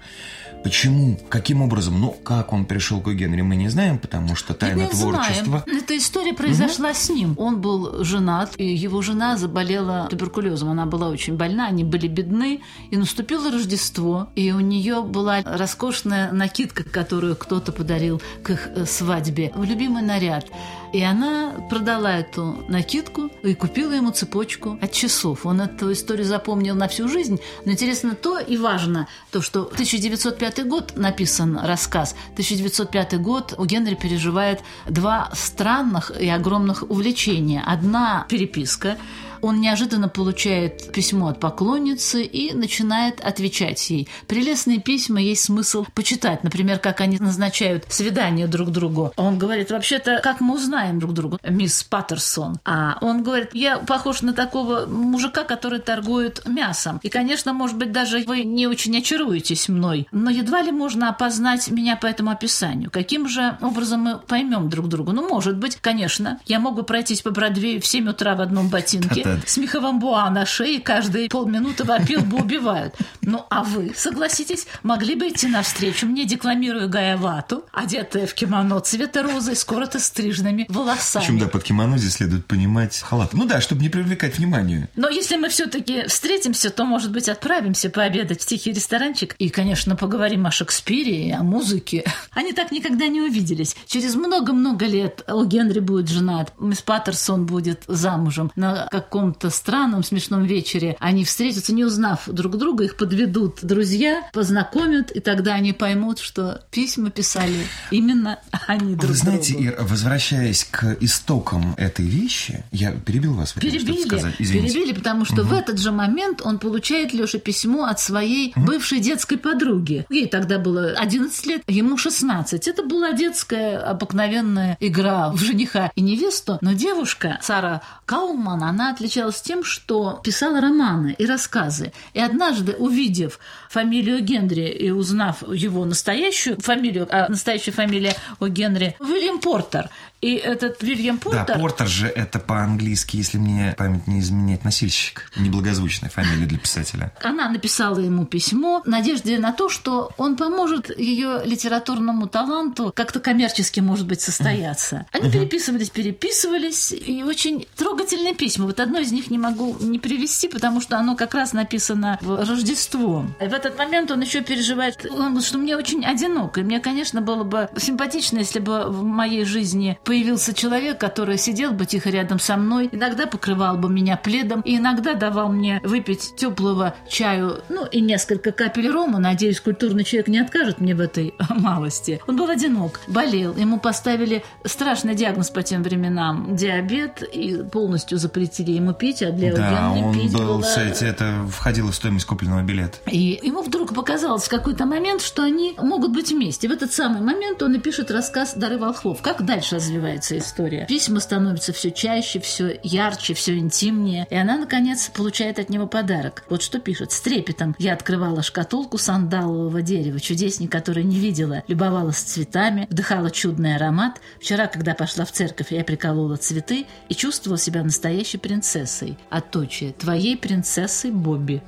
Почему? 0.64 1.18
Каким 1.30 1.62
образом? 1.62 2.00
Ну, 2.00 2.12
как 2.12 2.54
он 2.54 2.66
пришел 2.66 3.00
к 3.02 3.10
Генри, 3.14 3.42
мы 3.42 3.56
не 3.56 3.70
знаем, 3.70 3.98
потому 3.98 4.36
что 4.36 4.54
тайна 4.54 4.82
не 4.82 4.88
творчества. 4.88 5.64
Знаем. 5.66 5.84
Эта 5.84 5.98
история 5.98 6.34
произошла 6.34 6.90
угу. 6.90 6.96
с 6.96 7.10
ним. 7.10 7.36
Он 7.38 7.62
был 7.62 8.04
женат, 8.04 8.54
и 8.58 8.66
его 8.66 9.02
жена 9.02 9.38
заболела 9.38 10.08
туберкулезом. 10.10 10.70
Она 10.70 10.86
была 10.86 11.10
очень 11.10 11.36
больна, 11.36 11.68
они 11.68 11.84
были 11.84 12.08
бедны. 12.08 12.62
И 12.92 12.98
наступило 12.98 13.52
Рождество, 13.52 14.30
и 14.36 14.52
у 14.52 14.60
нее 14.60 15.02
была 15.02 15.42
роскошная 15.44 16.32
накидка, 16.32 16.84
которую 16.84 17.36
кто-то 17.36 17.72
подарил 17.72 18.22
к 18.44 18.50
их 18.50 18.68
э, 18.68 18.86
свадьбе. 18.86 19.52
Любимый 19.56 20.04
наряд. 20.04 20.46
И 20.92 21.02
она 21.04 21.54
продала 21.70 22.18
эту 22.18 22.64
накидку 22.68 23.30
и 23.44 23.54
купила 23.54 23.92
ему 23.92 24.12
цепочку 24.12 24.78
от 24.82 24.92
часов. 24.92 25.46
Он 25.46 25.62
эту 25.62 25.92
историю 25.92 26.26
запомнил 26.26 26.76
на 26.76 26.88
всю 26.88 27.08
жизнь. 27.08 27.40
Но 27.66 27.72
интересно 27.72 28.16
то 28.16 28.40
и 28.40 28.58
важно, 28.58 29.08
то, 29.32 29.42
что 29.42 29.64
1905 29.64 30.68
год 30.68 30.94
написан 30.96 31.58
рассказ. 31.58 32.16
1905 32.34 33.22
год 33.22 33.54
у 33.58 33.66
Генри 33.66 33.96
переживает 33.96 34.62
два 34.88 35.30
странных 35.34 36.12
и 36.20 36.28
огромных 36.28 36.84
увлечения. 36.90 37.64
Одна 37.66 38.26
переписка– 38.30 38.98
он 39.42 39.62
неожиданно 39.62 40.10
получает 40.10 40.92
письмо 40.92 41.30
от 41.30 41.40
поклонницы 41.40 42.24
и 42.24 42.54
начинает 42.54 43.22
отвечать 43.22 43.90
ей. 43.90 44.08
Прелестные 44.28 44.80
письма 44.80 45.22
есть 45.22 45.44
смысл 45.44 45.86
почитать. 45.94 46.44
Например, 46.44 46.80
как 46.80 47.02
они 47.02 47.18
назначают 47.18 47.86
свидание 47.90 48.48
друг 48.48 48.72
другу. 48.72 49.12
Он 49.16 49.38
говорит, 49.38 49.72
вообще-то, 49.72 50.20
как 50.24 50.42
мы 50.42 50.56
узнаем 50.56 51.00
друг 51.00 51.14
друга, 51.14 51.40
мисс 51.48 51.84
Паттерсон. 51.84 52.60
А 52.66 52.98
он 53.02 53.24
говорит, 53.24 53.50
я 53.54 53.78
похож 53.78 54.22
на 54.22 54.34
такого 54.34 54.86
мужика, 54.86 55.44
который 55.44 55.80
торгует 55.80 56.46
мясом. 56.48 57.00
И, 57.04 57.10
конечно, 57.10 57.54
может 57.54 57.78
быть, 57.78 57.92
даже 57.92 58.24
вы 58.26 58.44
не 58.44 58.68
очень 58.68 58.98
очаруетесь 58.98 59.70
мной, 59.70 60.08
но 60.12 60.30
едва 60.30 60.62
ли 60.62 60.72
можно 60.72 61.10
опознать 61.10 61.70
меня 61.70 61.96
по 61.96 62.06
этому 62.06 62.32
описанию. 62.32 62.90
Каким 62.92 63.28
же 63.28 63.58
образом 63.62 64.02
мы 64.02 64.18
поймем 64.18 64.70
друг 64.70 64.88
друга? 64.88 65.12
Ну, 65.12 65.28
может 65.28 65.58
быть, 65.58 65.78
конечно, 65.78 66.40
я 66.46 66.60
могу 66.60 66.84
пройтись 66.84 67.22
по 67.22 67.32
Бродвею 67.32 67.82
в 67.82 67.86
7 67.86 68.10
утра 68.10 68.36
в 68.36 68.42
одном 68.42 68.70
ботинке, 68.70 69.29
это... 69.38 69.50
с 69.50 69.58
меховым 69.58 70.00
буа 70.00 70.30
на 70.30 70.46
шее, 70.46 70.80
каждые 70.80 71.30
полминуты 71.30 71.84
вопил 71.84 72.22
бы 72.22 72.38
убивают. 72.38 72.96
Ну, 73.22 73.46
а 73.50 73.64
вы, 73.64 73.94
согласитесь, 73.96 74.68
могли 74.84 75.16
бы 75.16 75.28
идти 75.30 75.48
навстречу 75.48 76.08
мне, 76.08 76.26
декламируя 76.26 76.88
Гаявату, 76.88 77.66
одетая 77.72 78.28
в 78.28 78.34
кимоно 78.34 78.80
цвета 78.80 79.24
розы 79.24 79.56
с 79.56 79.64
коротко 79.64 80.00
стриженными 80.00 80.66
волосами. 80.70 81.24
Причем, 81.24 81.40
да, 81.40 81.48
под 81.48 81.64
кимоно 81.64 81.98
здесь 81.98 82.14
следует 82.14 82.46
понимать 82.46 83.00
халат. 83.00 83.34
Ну 83.34 83.46
да, 83.46 83.62
чтобы 83.62 83.82
не 83.82 83.90
привлекать 83.90 84.38
внимание. 84.38 84.90
Но 84.96 85.10
если 85.10 85.36
мы 85.36 85.50
все-таки 85.50 86.08
встретимся, 86.08 86.70
то, 86.70 86.86
может 86.86 87.12
быть, 87.12 87.30
отправимся 87.30 87.90
пообедать 87.90 88.42
в 88.42 88.46
тихий 88.46 88.72
ресторанчик 88.72 89.36
и, 89.38 89.50
конечно, 89.50 89.96
поговорим 89.96 90.46
о 90.46 90.52
Шекспире 90.52 91.28
и 91.28 91.32
о 91.32 91.44
музыке. 91.44 92.06
Они 92.32 92.54
так 92.54 92.72
никогда 92.72 93.08
не 93.08 93.22
увиделись. 93.22 93.76
Через 93.88 94.16
много-много 94.16 94.86
лет 94.86 95.24
у 95.28 95.44
Генри 95.46 95.80
будет 95.80 96.08
женат, 96.10 96.54
мисс 96.60 96.82
Паттерсон 96.82 97.46
будет 97.46 97.84
замужем 97.88 98.52
на 98.56 98.88
каком 98.92 99.19
каком-то 99.20 99.50
странном 99.50 100.02
смешном 100.02 100.46
вечере 100.46 100.96
они 101.00 101.26
встретятся, 101.26 101.74
не 101.74 101.84
узнав 101.84 102.22
друг 102.28 102.58
друга, 102.58 102.86
их 102.86 102.96
подведут 102.96 103.60
друзья, 103.62 104.24
познакомят, 104.32 105.12
и 105.12 105.20
тогда 105.20 105.56
они 105.56 105.74
поймут, 105.74 106.20
что 106.20 106.64
письма 106.72 107.10
писали 107.10 107.66
именно 107.92 108.40
они 108.68 108.96
друг 108.96 109.12
Вы 109.12 109.18
знаете, 109.18 109.54
другу. 109.54 109.66
Ир, 109.66 109.78
возвращаясь 109.82 110.64
к 110.64 110.96
истокам 111.02 111.76
этой 111.78 112.06
вещи, 112.06 112.64
я 112.72 112.92
перебил 112.92 113.34
вас, 113.34 113.52
перебили, 113.52 114.06
сказать. 114.06 114.36
Извините. 114.40 114.74
перебили, 114.74 114.94
потому 114.94 115.26
что 115.26 115.42
угу. 115.42 115.50
в 115.50 115.54
этот 115.54 115.80
же 115.80 115.92
момент 115.92 116.42
он 116.42 116.58
получает 116.58 117.14
Леша 117.14 117.40
письмо 117.40 117.86
от 117.86 118.00
своей 118.00 118.54
угу. 118.56 118.68
бывшей 118.68 119.02
детской 119.02 119.38
подруги. 119.38 120.06
Ей 120.10 120.28
тогда 120.28 120.60
было 120.60 120.92
11 120.98 121.46
лет, 121.46 121.64
ему 121.68 121.98
16. 121.98 122.68
Это 122.70 122.84
была 122.84 123.12
детская 123.12 123.80
обыкновенная 123.80 124.78
игра 124.80 125.30
в 125.30 125.38
жениха 125.38 125.92
и 125.96 126.02
невесту, 126.02 126.58
но 126.62 126.72
девушка 126.72 127.38
Сара 127.42 127.82
Кауман, 128.06 128.64
она 128.64 128.92
отличалась 128.92 129.09
отличалась 129.10 129.42
тем, 129.42 129.64
что 129.64 130.22
писала 130.24 130.62
романы 130.62 131.16
и 131.18 131.26
рассказы. 131.26 131.92
И 132.14 132.20
однажды, 132.20 132.74
увидев 132.74 133.40
фамилию 133.70 134.22
Генри 134.22 134.70
и 134.70 134.92
узнав 134.92 135.42
его 135.52 135.84
настоящую 135.86 136.62
фамилию, 136.62 137.08
а 137.10 137.28
настоящая 137.28 137.72
фамилия 137.72 138.16
у 138.40 138.48
Генри 138.48 138.96
Уильям 139.00 139.40
Портер, 139.40 139.90
И 140.22 140.36
этот 140.36 140.84
Вильям 140.84 141.18
Портер... 141.18 141.46
Да, 141.46 141.56
Портер 141.56 141.88
же 141.88 142.08
это 142.08 142.40
по-английски, 142.40 143.18
если 143.18 143.38
мне 143.38 143.74
память 143.78 144.08
не 144.08 144.20
изменяет, 144.20 144.64
носильщик. 144.64 145.32
Неблагозвучная 145.38 146.10
фамилия 146.10 146.46
для 146.46 146.58
писателя. 146.58 147.14
Она 147.24 147.50
написала 147.50 148.00
ему 148.00 148.26
письмо 148.26 148.82
в 148.84 148.88
надежде 148.88 149.40
на 149.40 149.54
то, 149.54 149.70
что 149.70 150.12
он 150.18 150.36
поможет 150.36 150.98
ее 150.98 151.42
литературному 151.46 152.28
таланту 152.28 152.92
как-то 152.96 153.20
коммерчески, 153.20 153.80
может 153.80 154.08
быть, 154.08 154.22
состояться. 154.22 155.06
Они 155.12 155.32
переписывались, 155.32 155.90
переписывались, 155.90 156.92
и 156.92 157.24
очень 157.24 157.66
трогательные 157.76 158.36
письма. 158.36 158.66
Вот 158.66 158.80
одно 158.80 159.00
из 159.00 159.12
них 159.12 159.32
не 159.32 159.38
могу 159.38 159.78
не 159.80 160.00
привести, 160.00 160.48
потому 160.48 160.82
что 160.82 160.98
оно 160.98 161.16
как 161.16 161.34
раз 161.34 161.54
написано 161.54 162.18
в 162.22 162.46
Рождество. 162.46 163.26
И 163.40 163.48
в 163.48 163.54
этот 163.54 163.78
момент 163.78 164.12
он 164.12 164.22
еще 164.22 164.42
переживает, 164.42 165.06
он 165.10 165.30
говорит, 165.30 165.46
что 165.46 165.58
мне 165.58 165.78
очень 165.78 166.06
одиноко. 166.06 166.62
И 166.62 166.64
мне, 166.64 166.80
конечно, 166.80 167.22
было 167.22 167.44
бы 167.44 167.70
симпатично, 167.78 168.40
если 168.40 168.60
бы 168.60 168.86
в 168.90 169.04
моей 169.04 169.46
жизни 169.46 169.98
появился 170.10 170.56
человек, 170.56 170.98
который 170.98 171.38
сидел 171.38 171.72
бы 171.72 171.86
тихо 171.86 172.10
рядом 172.10 172.40
со 172.40 172.58
мной, 172.58 172.90
иногда 172.92 173.28
покрывал 173.28 173.78
бы 173.78 173.90
меня 173.90 174.18
пледом, 174.18 174.62
и 174.62 174.78
иногда 174.78 175.14
давал 175.14 175.50
мне 175.50 175.80
выпить 175.84 176.34
теплого 176.36 176.96
чаю, 177.08 177.62
ну 177.70 177.86
и 177.86 178.02
несколько 178.02 178.52
капель 178.52 178.90
рома. 178.90 179.20
Надеюсь, 179.20 179.62
культурный 179.62 180.04
человек 180.04 180.28
не 180.28 180.40
откажет 180.40 180.80
мне 180.80 180.96
в 180.96 181.00
этой 181.00 181.36
малости. 181.52 182.20
Он 182.26 182.38
был 182.38 182.50
одинок, 182.50 183.02
болел, 183.06 183.56
ему 183.56 183.80
поставили 183.80 184.44
страшный 184.66 185.14
диагноз 185.14 185.52
по 185.52 185.62
тем 185.62 185.84
временам– 185.84 186.56
диабет, 186.58 187.22
и 187.22 187.62
полностью 187.72 188.18
запретили 188.18 188.72
ему 188.72 188.94
пить, 188.94 189.22
а 189.22 189.30
для 189.30 189.54
Да, 189.54 189.92
он 189.92 190.16
пить 190.16 190.34
был, 190.34 190.56
было... 190.56 190.62
кстати, 190.62 191.04
это 191.04 191.46
входило 191.52 191.92
в 191.92 191.96
стоимость 191.96 192.26
купленного 192.26 192.64
билета. 192.64 192.98
И 193.06 193.40
ему 193.44 193.62
вдруг 193.62 193.94
показалось 193.94 194.46
в 194.46 194.50
какой-то 194.50 194.88
момент, 194.88 195.22
что 195.22 195.44
они 195.44 195.76
могут 195.78 196.14
быть 196.14 196.32
вместе. 196.32 196.68
В 196.68 196.72
этот 196.72 196.92
самый 196.94 197.22
момент 197.22 197.62
он 197.62 197.76
и 197.76 197.78
пишет 197.78 198.10
рассказ 198.10 198.56
«Дары 198.56 198.80
волхвов». 198.80 199.22
Как 199.22 199.46
дальше 199.46 199.76
развивается 199.76 199.99
история? 200.38 200.86
Письма 200.88 201.20
становятся 201.20 201.74
все 201.74 201.92
чаще, 201.92 202.40
все 202.40 202.80
ярче, 202.84 203.34
все 203.34 203.58
интимнее. 203.58 204.28
И 204.30 204.36
она, 204.36 204.58
наконец, 204.58 205.10
получает 205.10 205.60
от 205.60 205.70
него 205.70 205.88
подарок. 205.88 206.44
Вот 206.50 206.62
что 206.62 206.80
пишет. 206.80 207.12
«С 207.12 207.22
трепетом 207.22 207.76
я 207.80 207.94
открывала 207.94 208.44
шкатулку 208.44 208.98
сандалового 208.98 209.82
дерева, 209.82 210.20
чудесней, 210.20 210.68
который 210.68 211.04
не 211.04 211.18
видела. 211.18 211.64
Любовалась 211.68 212.18
цветами, 212.18 212.88
вдыхала 212.90 213.32
чудный 213.32 213.76
аромат. 213.76 214.20
Вчера, 214.40 214.68
когда 214.68 214.94
пошла 214.94 215.26
в 215.26 215.32
церковь, 215.32 215.72
я 215.72 215.84
приколола 215.84 216.38
цветы 216.38 216.86
и 217.10 217.16
чувствовала 217.16 217.60
себя 217.60 217.84
настоящей 217.84 218.38
принцессой. 218.38 219.18
Отточие. 219.30 219.94
Твоей 219.94 220.38
принцессой 220.38 221.12
Бобби». 221.12 221.62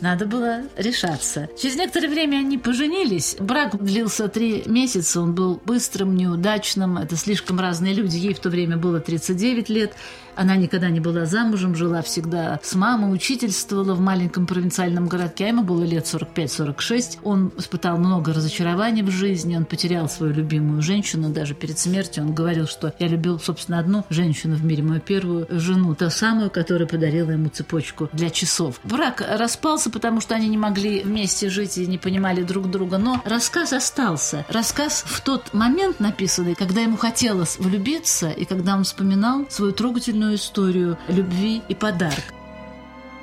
Надо 0.00 0.26
было 0.26 0.62
решаться. 0.76 1.48
Через 1.60 1.76
некоторое 1.76 2.08
время 2.08 2.38
они 2.38 2.58
поженились. 2.58 3.36
Брак 3.38 3.82
длился 3.82 4.28
три 4.28 4.62
месяца, 4.66 5.20
он 5.20 5.34
был 5.34 5.60
быстрым, 5.64 6.16
неудачным. 6.16 6.98
Это 6.98 7.16
слишком 7.16 7.58
разные 7.58 7.94
люди. 7.94 8.16
Ей 8.16 8.34
в 8.34 8.40
то 8.40 8.50
время 8.50 8.76
было 8.76 9.00
39 9.00 9.68
лет. 9.68 9.92
Она 10.36 10.56
никогда 10.56 10.90
не 10.90 11.00
была 11.00 11.26
замужем, 11.26 11.74
жила 11.74 12.02
всегда 12.02 12.60
с 12.62 12.74
мамой, 12.74 13.12
учительствовала 13.12 13.94
в 13.94 14.00
маленьком 14.00 14.46
провинциальном 14.46 15.08
городке, 15.08 15.46
а 15.46 15.48
ему 15.48 15.62
было 15.62 15.82
лет 15.82 16.04
45-46. 16.04 17.18
Он 17.24 17.52
испытал 17.56 17.98
много 17.98 18.32
разочарований 18.32 19.02
в 19.02 19.10
жизни, 19.10 19.56
он 19.56 19.64
потерял 19.64 20.08
свою 20.08 20.32
любимую 20.32 20.82
женщину, 20.82 21.30
даже 21.30 21.54
перед 21.54 21.78
смертью 21.78 22.24
он 22.24 22.34
говорил, 22.34 22.66
что 22.66 22.92
я 22.98 23.08
любил, 23.08 23.40
собственно, 23.40 23.78
одну 23.78 24.04
женщину 24.10 24.56
в 24.56 24.64
мире, 24.64 24.82
мою 24.82 25.00
первую 25.00 25.46
жену, 25.50 25.94
ту 25.94 26.10
самую, 26.10 26.50
которая 26.50 26.86
подарила 26.86 27.30
ему 27.30 27.48
цепочку 27.48 28.08
для 28.12 28.30
часов. 28.30 28.80
Брак 28.84 29.22
распался, 29.26 29.90
потому 29.90 30.20
что 30.20 30.34
они 30.34 30.48
не 30.48 30.58
могли 30.58 31.02
вместе 31.02 31.48
жить 31.48 31.78
и 31.78 31.86
не 31.86 31.98
понимали 31.98 32.42
друг 32.42 32.70
друга, 32.70 32.98
но 32.98 33.22
рассказ 33.24 33.72
остался. 33.72 34.44
Рассказ 34.48 35.04
в 35.06 35.20
тот 35.22 35.54
момент 35.54 36.00
написанный, 36.00 36.54
когда 36.54 36.82
ему 36.82 36.96
хотелось 36.96 37.58
влюбиться 37.58 38.30
и 38.30 38.44
когда 38.44 38.76
он 38.76 38.84
вспоминал 38.84 39.46
свою 39.48 39.72
трогательную 39.72 40.25
историю 40.34 40.98
любви 41.08 41.62
и 41.68 41.74
подарка. 41.74 42.34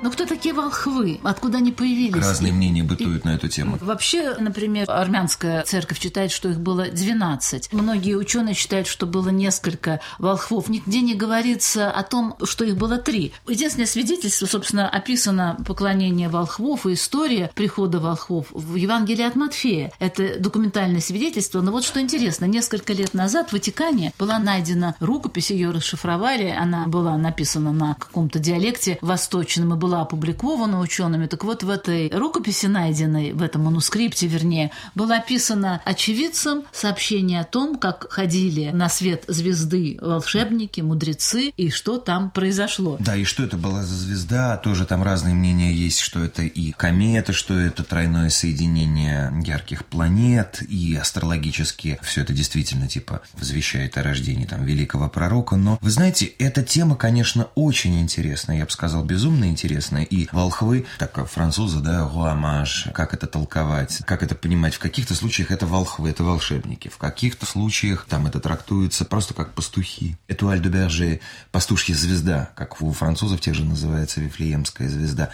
Но 0.04 0.10
кто 0.10 0.26
такие 0.26 0.54
волхвы? 0.54 1.18
Откуда 1.22 1.56
они 1.58 1.72
появились? 1.72 2.22
Разные 2.22 2.52
мнения 2.52 2.82
бытуют 2.82 3.24
на 3.24 3.36
эту 3.36 3.48
тему. 3.48 3.78
Вообще, 3.80 4.34
например, 4.38 4.84
армянская 4.86 5.62
церковь 5.62 5.98
считает, 5.98 6.30
что 6.30 6.50
их 6.50 6.60
было 6.60 6.88
12. 6.88 7.72
Многие 7.72 8.14
ученые 8.14 8.54
считают, 8.54 8.86
что 8.86 9.06
было 9.06 9.30
несколько 9.30 10.00
волхвов. 10.18 10.68
Нигде 10.68 11.00
не 11.00 11.14
говорится 11.14 11.90
о 11.90 12.02
том, 12.02 12.36
что 12.44 12.66
их 12.66 12.76
было 12.76 12.98
три. 12.98 13.32
Единственное 13.48 13.86
свидетельство, 13.86 14.44
собственно, 14.44 14.90
описано 14.90 15.56
поклонение 15.66 16.28
волхвов 16.28 16.84
и 16.84 16.92
история 16.92 17.50
прихода 17.54 17.98
волхвов 17.98 18.48
в 18.50 18.74
Евангелии 18.74 19.24
от 19.24 19.36
Матфея. 19.36 19.90
Это 20.00 20.38
документальное 20.38 21.00
свидетельство. 21.00 21.62
Но 21.62 21.72
вот 21.72 21.82
что 21.82 21.98
интересно, 21.98 22.44
несколько 22.44 22.92
лет 22.92 23.14
назад 23.14 23.48
в 23.48 23.52
Ватикане 23.54 24.12
была 24.18 24.38
найдена 24.38 24.96
рукопись, 25.00 25.50
ее 25.50 25.70
расшифровали, 25.70 26.50
она 26.50 26.88
была 26.88 27.16
написана 27.16 27.72
на 27.72 27.94
каком-то 27.94 28.38
диалекте 28.38 28.98
восточном 29.00 29.72
и 29.72 29.76
была 29.78 29.93
опубликована 30.00 30.80
учеными. 30.80 31.26
Так 31.26 31.44
вот, 31.44 31.62
в 31.62 31.70
этой 31.70 32.10
рукописи, 32.10 32.66
найденной, 32.66 33.32
в 33.32 33.42
этом 33.42 33.64
манускрипте, 33.64 34.26
вернее, 34.26 34.70
было 34.94 35.16
описано 35.16 35.80
очевидцам 35.84 36.64
сообщение 36.72 37.40
о 37.40 37.44
том, 37.44 37.78
как 37.78 38.10
ходили 38.10 38.70
на 38.70 38.88
свет 38.88 39.24
звезды 39.28 39.98
волшебники, 40.00 40.80
мудрецы, 40.80 41.52
и 41.56 41.70
что 41.70 41.98
там 41.98 42.30
произошло. 42.30 42.96
Да, 43.00 43.16
и 43.16 43.24
что 43.24 43.42
это 43.42 43.56
была 43.56 43.82
за 43.84 43.94
звезда, 43.94 44.56
тоже 44.56 44.86
там 44.86 45.02
разные 45.02 45.34
мнения 45.34 45.72
есть, 45.72 46.00
что 46.00 46.22
это 46.22 46.42
и 46.42 46.72
комета, 46.72 47.32
что 47.32 47.58
это 47.58 47.84
тройное 47.84 48.30
соединение 48.30 49.32
ярких 49.44 49.84
планет, 49.84 50.62
и 50.68 50.96
астрологически 50.96 51.98
все 52.02 52.22
это 52.22 52.32
действительно 52.32 52.88
типа 52.88 53.22
возвещает 53.34 53.96
о 53.98 54.02
рождении 54.02 54.46
там 54.46 54.64
великого 54.64 55.08
пророка. 55.08 55.56
Но, 55.56 55.78
вы 55.80 55.90
знаете, 55.90 56.26
эта 56.38 56.62
тема, 56.62 56.96
конечно, 56.96 57.48
очень 57.54 58.00
интересная, 58.00 58.58
я 58.58 58.64
бы 58.64 58.70
сказал, 58.70 59.04
безумно 59.04 59.44
интересная, 59.46 59.73
и 60.02 60.28
волхвы, 60.32 60.86
так 60.98 61.26
французы, 61.28 61.80
да, 61.80 62.08
руамаж, 62.08 62.88
как 62.92 63.14
это 63.14 63.26
толковать, 63.26 64.02
как 64.06 64.22
это 64.22 64.34
понимать, 64.34 64.74
в 64.74 64.78
каких-то 64.78 65.14
случаях 65.14 65.50
это 65.50 65.66
волхвы, 65.66 66.10
это 66.10 66.24
волшебники, 66.24 66.88
в 66.88 66.98
каких-то 66.98 67.46
случаях 67.46 68.06
там 68.08 68.26
это 68.26 68.40
трактуется 68.40 69.04
просто 69.04 69.34
как 69.34 69.54
пастухи. 69.54 70.16
Этуаль 70.28 70.60
де 70.60 70.68
Берже, 70.68 71.20
пастушья 71.52 71.94
звезда, 71.94 72.50
как 72.54 72.80
у 72.82 72.92
французов 72.92 73.40
тех 73.40 73.54
же 73.54 73.64
называется 73.64 74.20
Вифлеемская 74.20 74.88
звезда. 74.88 75.30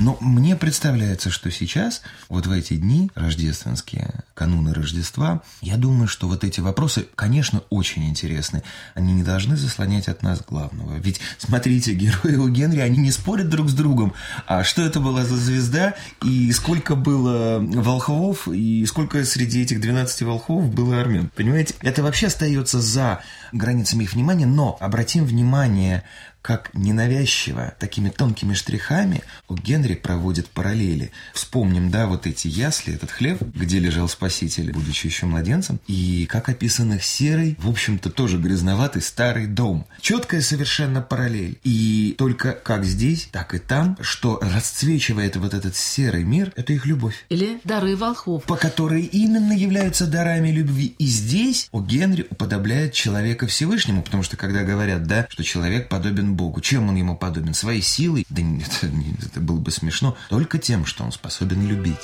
Но 0.00 0.16
мне 0.20 0.56
представляется, 0.56 1.28
что 1.30 1.50
сейчас, 1.50 2.00
вот 2.30 2.46
в 2.46 2.52
эти 2.52 2.74
дни 2.76 3.10
рождественские, 3.14 4.24
кануны 4.32 4.72
Рождества, 4.72 5.42
я 5.60 5.76
думаю, 5.76 6.08
что 6.08 6.26
вот 6.26 6.42
эти 6.42 6.60
вопросы, 6.60 7.06
конечно, 7.14 7.62
очень 7.68 8.08
интересны. 8.08 8.62
Они 8.94 9.12
не 9.12 9.22
должны 9.22 9.58
заслонять 9.58 10.08
от 10.08 10.22
нас 10.22 10.40
главного. 10.40 10.96
Ведь, 10.96 11.20
смотрите, 11.36 11.92
герои 11.92 12.36
у 12.36 12.48
Генри, 12.48 12.80
они 12.80 12.96
не 12.96 13.10
спорят 13.10 13.50
друг 13.50 13.68
с 13.68 13.74
другом. 13.74 14.14
А 14.46 14.64
что 14.64 14.80
это 14.80 15.00
была 15.00 15.26
за 15.26 15.36
звезда, 15.36 15.92
и 16.24 16.50
сколько 16.52 16.94
было 16.94 17.58
волхвов, 17.60 18.48
и 18.48 18.86
сколько 18.86 19.22
среди 19.26 19.60
этих 19.60 19.82
12 19.82 20.22
волхвов 20.22 20.72
было 20.72 20.98
армян. 20.98 21.30
Понимаете? 21.36 21.74
Это 21.82 22.02
вообще 22.02 22.28
остается 22.28 22.80
за 22.80 23.20
границами 23.52 24.04
их 24.04 24.14
внимания, 24.14 24.46
но 24.46 24.78
обратим 24.80 25.26
внимание 25.26 26.04
как 26.42 26.70
ненавязчиво, 26.74 27.74
такими 27.78 28.08
тонкими 28.08 28.54
штрихами 28.54 29.22
у 29.48 29.54
Генри 29.54 29.94
проводит 29.94 30.48
параллели. 30.48 31.12
Вспомним, 31.34 31.90
да, 31.90 32.06
вот 32.06 32.26
эти 32.26 32.48
ясли, 32.48 32.94
этот 32.94 33.10
хлеб, 33.10 33.42
где 33.42 33.78
лежал 33.78 34.08
Спаситель, 34.08 34.72
будучи 34.72 35.06
еще 35.06 35.26
младенцем, 35.26 35.80
и 35.86 36.26
как 36.26 36.48
описан 36.48 36.94
их 36.94 37.04
серый, 37.04 37.56
в 37.58 37.68
общем-то, 37.68 38.10
тоже 38.10 38.38
грязноватый 38.38 39.02
старый 39.02 39.46
дом. 39.46 39.86
Четкая 40.00 40.40
совершенно 40.40 41.02
параллель. 41.02 41.58
И 41.62 42.14
только 42.18 42.52
как 42.52 42.84
здесь, 42.84 43.28
так 43.30 43.54
и 43.54 43.58
там, 43.58 43.96
что 44.00 44.38
расцвечивает 44.42 45.36
вот 45.36 45.54
этот 45.54 45.76
серый 45.76 46.24
мир, 46.24 46.52
это 46.56 46.72
их 46.72 46.86
любовь. 46.86 47.24
Или 47.28 47.60
дары 47.64 47.96
волхвов. 47.96 48.44
По 48.44 48.56
которой 48.56 49.02
именно 49.02 49.52
являются 49.52 50.06
дарами 50.06 50.50
любви. 50.50 50.94
И 50.98 51.06
здесь 51.06 51.68
у 51.72 51.82
Генри 51.82 52.26
уподобляет 52.30 52.92
человека 52.92 53.46
Всевышнему, 53.46 54.02
потому 54.02 54.22
что 54.22 54.36
когда 54.36 54.62
говорят, 54.62 55.06
да, 55.06 55.26
что 55.28 55.44
человек 55.44 55.88
подобен 55.88 56.29
Богу. 56.36 56.60
Чем 56.60 56.88
он 56.88 56.96
ему 56.96 57.16
подобен? 57.16 57.54
Своей 57.54 57.82
силой? 57.82 58.26
Да 58.28 58.42
нет, 58.42 58.70
это, 59.22 59.40
было 59.40 59.58
бы 59.58 59.70
смешно. 59.70 60.16
Только 60.28 60.58
тем, 60.58 60.86
что 60.86 61.04
он 61.04 61.12
способен 61.12 61.66
любить. 61.66 62.00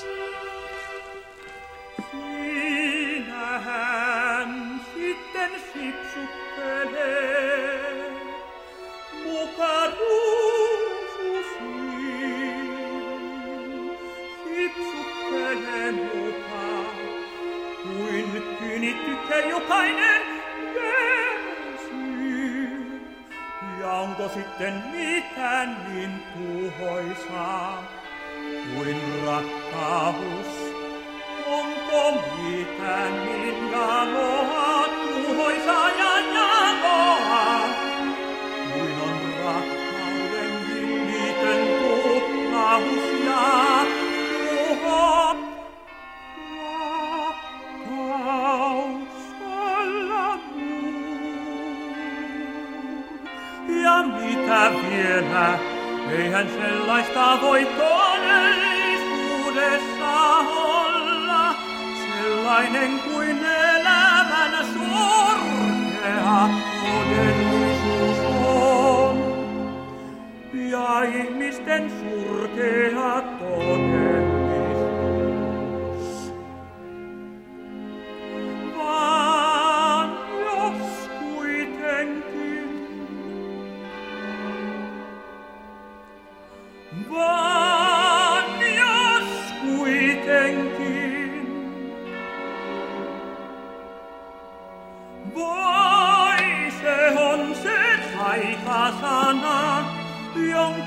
Vielä, 54.72 55.58
eihän 56.10 56.48
sellaista 56.48 57.38
voi 57.42 57.66
todellisuudessa 57.66 60.36
olla, 60.56 61.54
sellainen 62.12 63.00
kuin 63.00 63.44
elämän 63.44 64.66
sorkea 64.74 66.48
todellisuus 66.80 68.18
on. 68.46 69.16
Ja 70.52 71.02
ihmisten 71.02 71.90
surkea 71.90 73.22
todellisuus. 73.38 74.25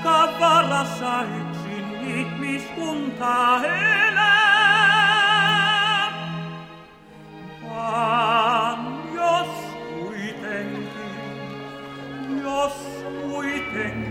Jonka 0.04 0.40
varassa 0.40 1.22
yksin 1.22 1.94
ihmiskunta 2.04 3.60
elää. 3.64 4.40
Vaan 7.68 8.78
jos 9.14 9.48
kuitenkin, 10.00 11.16
jos 12.42 12.72
kuitenkin, 13.22 14.09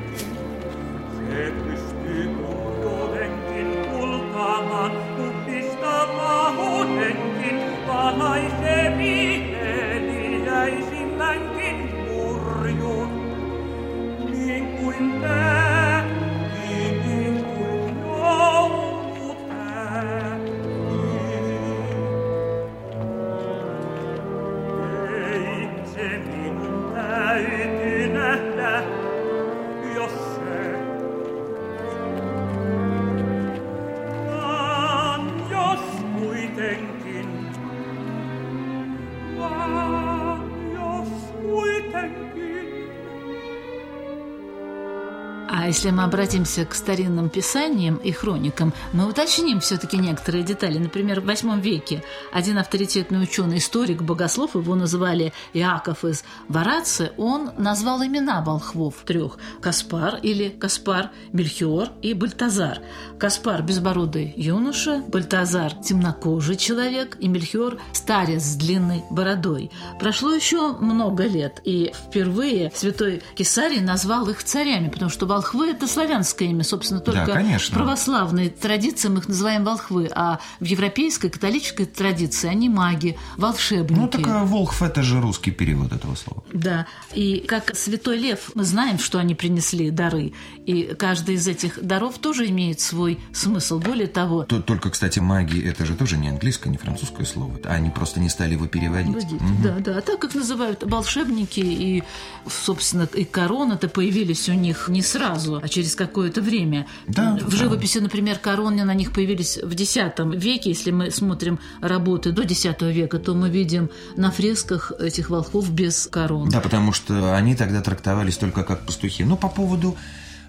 если 45.70 45.92
мы 45.92 46.02
обратимся 46.02 46.66
к 46.66 46.74
старинным 46.74 47.30
писаниям 47.30 47.98
и 47.98 48.12
хроникам, 48.12 48.74
мы 48.92 49.08
уточним 49.08 49.60
все-таки 49.60 49.98
некоторые 49.98 50.44
детали. 50.44 50.80
Например, 50.80 51.22
в 51.22 51.26
VIII 51.26 51.62
веке 51.62 52.04
один 52.34 52.58
авторитетный 52.58 53.22
ученый, 53.22 53.60
историк, 53.60 54.02
богослов, 54.02 54.56
его 54.56 54.74
называли 54.74 55.32
Иаков 55.54 56.06
из 56.06 56.24
Варации, 56.48 57.12
он 57.18 57.52
назвал 57.60 58.04
имена 58.04 58.42
волхвов 58.42 58.96
трех– 59.06 59.38
Каспар 59.62 60.16
или 60.24 60.50
Каспар, 60.50 61.12
Мельхиор 61.34 61.90
и 62.02 62.16
Бальтазар. 62.16 62.80
Каспар– 63.20 63.62
безбородый 63.64 64.34
юноша, 64.36 65.04
Бальтазар– 65.08 65.74
темнокожий 65.84 66.56
человек 66.56 67.16
и 67.20 67.28
Мельхиор– 67.28 67.78
старец 67.94 68.42
с 68.42 68.56
длинной 68.56 69.04
бородой. 69.12 69.70
Прошло 70.00 70.34
еще 70.34 70.74
много 70.80 71.26
лет, 71.28 71.62
и 71.64 71.94
впервые 71.94 72.72
святой 72.74 73.22
Кесарий 73.36 73.82
назвал 73.82 74.28
их 74.30 74.44
царями, 74.44 74.90
потому 74.90 75.12
что 75.12 75.28
волхвы– 75.28 75.59
это 75.64 75.88
славянское 75.88 76.50
имя, 76.50 76.64
собственно, 76.64 77.00
только 77.00 77.26
Да, 77.26 77.34
конечно. 77.34 77.74
в 77.74 77.78
православной 77.78 78.50
традиции 78.50 79.08
мы 79.08 79.20
их 79.20 79.28
называем 79.28 79.64
волхвы, 79.64 80.10
а 80.14 80.40
в 80.60 80.66
европейской, 80.66 81.30
католической 81.30 81.86
традиции 81.86 82.48
они 82.48 82.70
маги, 82.70 83.18
волшебники. 83.38 84.00
Ну, 84.00 84.08
так 84.08 84.28
а 84.28 84.44
Волхв– 84.46 84.82
это 84.84 85.04
же 85.04 85.22
русский 85.22 85.52
перевод 85.52 85.92
этого 85.94 86.16
слова. 86.16 86.44
Да, 86.54 86.86
и 87.14 87.40
как 87.40 87.76
Святой 87.76 88.18
Лев, 88.18 88.52
мы 88.56 88.64
знаем, 88.64 89.00
что 89.00 89.20
они 89.20 89.36
принесли 89.36 89.92
дары, 89.92 90.34
и 90.66 90.96
каждый 90.98 91.36
из 91.36 91.48
этих 91.48 91.82
даров 91.84 92.18
тоже 92.20 92.48
имеет 92.48 92.80
свой 92.80 93.20
смысл. 93.34 93.80
Более 93.80 94.08
того, 94.08 94.44
Тут 94.44 94.66
только, 94.66 94.90
кстати, 94.90 95.20
маги– 95.20 95.60
это 95.66 95.86
же 95.86 95.96
тоже 95.96 96.18
не 96.18 96.30
английское, 96.30 96.70
не 96.70 96.78
французское 96.78 97.26
слово. 97.26 97.60
Они 97.66 97.90
просто 97.90 98.20
не 98.20 98.30
стали 98.30 98.54
его 98.54 98.68
переводить. 98.68 99.16
Водить, 99.16 99.62
Да, 99.64 99.78
да. 99.80 99.98
А 99.98 100.02
так 100.02 100.20
как 100.20 100.36
называют 100.36 100.84
волшебники, 100.84 101.60
и, 101.60 102.04
собственно, 102.48 103.04
и 103.14 103.24
короны-то 103.26 103.88
появились 103.90 104.50
у 104.50 104.54
них 104.54 104.88
не 104.90 105.02
сразу, 105.02 105.49
а 105.58 105.68
через 105.68 105.96
какое-то 105.96 106.42
время. 106.42 106.88
Да, 107.08 107.38
в 107.42 107.50
да. 107.50 107.58
живописи, 107.58 107.98
например, 108.00 108.38
короны 108.38 108.84
на 108.84 108.94
них 108.94 109.12
появились 109.12 109.58
в 109.58 109.74
X 109.74 109.98
веке. 110.36 110.70
Если 110.70 110.92
мы 110.92 111.12
смотрим 111.12 111.60
работы 111.82 112.32
до 112.32 112.44
X 112.44 112.66
века, 112.82 113.20
то 113.20 113.34
мы 113.34 113.50
видим 113.50 113.90
на 114.16 114.32
фресках 114.32 114.92
этих 115.00 115.30
волхвов 115.30 115.72
без 115.72 116.08
корон. 116.08 116.50
Да, 116.50 116.60
потому 116.60 116.94
что 116.94 117.36
они 117.36 117.56
тогда 117.56 117.82
трактовались 117.82 118.38
только 118.38 118.64
как 118.64 118.86
пастухи. 118.86 119.24
Но 119.24 119.36
по 119.36 119.50
поводу 119.50 119.98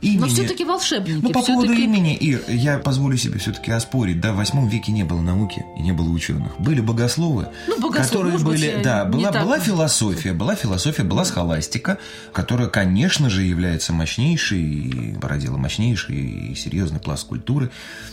имени... 0.01 0.21
Но 0.21 0.27
все-таки 0.27 0.65
волшебники. 0.65 1.21
Ну, 1.23 1.31
по 1.31 1.43
поводу 1.43 1.73
имени, 1.73 2.15
Ир, 2.15 2.43
я 2.49 2.79
позволю 2.79 3.17
себе 3.17 3.39
все-таки 3.39 3.71
оспорить. 3.71 4.21
Да, 4.21 4.33
в 4.33 4.37
восьмом 4.37 4.69
веке 4.69 4.93
не 4.93 5.05
было 5.05 5.21
науки 5.21 5.65
и 5.77 5.83
не 5.83 5.93
было 5.93 6.09
ученых. 6.09 6.59
Были 6.59 6.81
богословы, 6.81 7.49
Ну, 7.67 7.81
богословы, 7.81 8.07
которые 8.07 8.33
может 8.33 8.47
быть, 8.47 8.61
были... 8.61 8.71
э, 8.73 8.83
да, 8.83 9.05
была, 9.05 9.31
так. 9.31 9.45
была 9.45 9.61
философия, 9.61 10.33
была 10.33 10.55
философия, 10.55 11.03
была 11.03 11.25
схоластика, 11.25 11.99
которая, 12.33 12.69
конечно 12.69 13.31
же, 13.31 13.43
является 13.43 13.93
мощнейшей 13.93 14.63
и 14.63 15.19
породила 15.19 15.57
мощнейший 15.57 16.17
и 16.17 16.55
серьезный 16.55 17.01
пласт 17.01 17.27
культуры. 17.27 17.71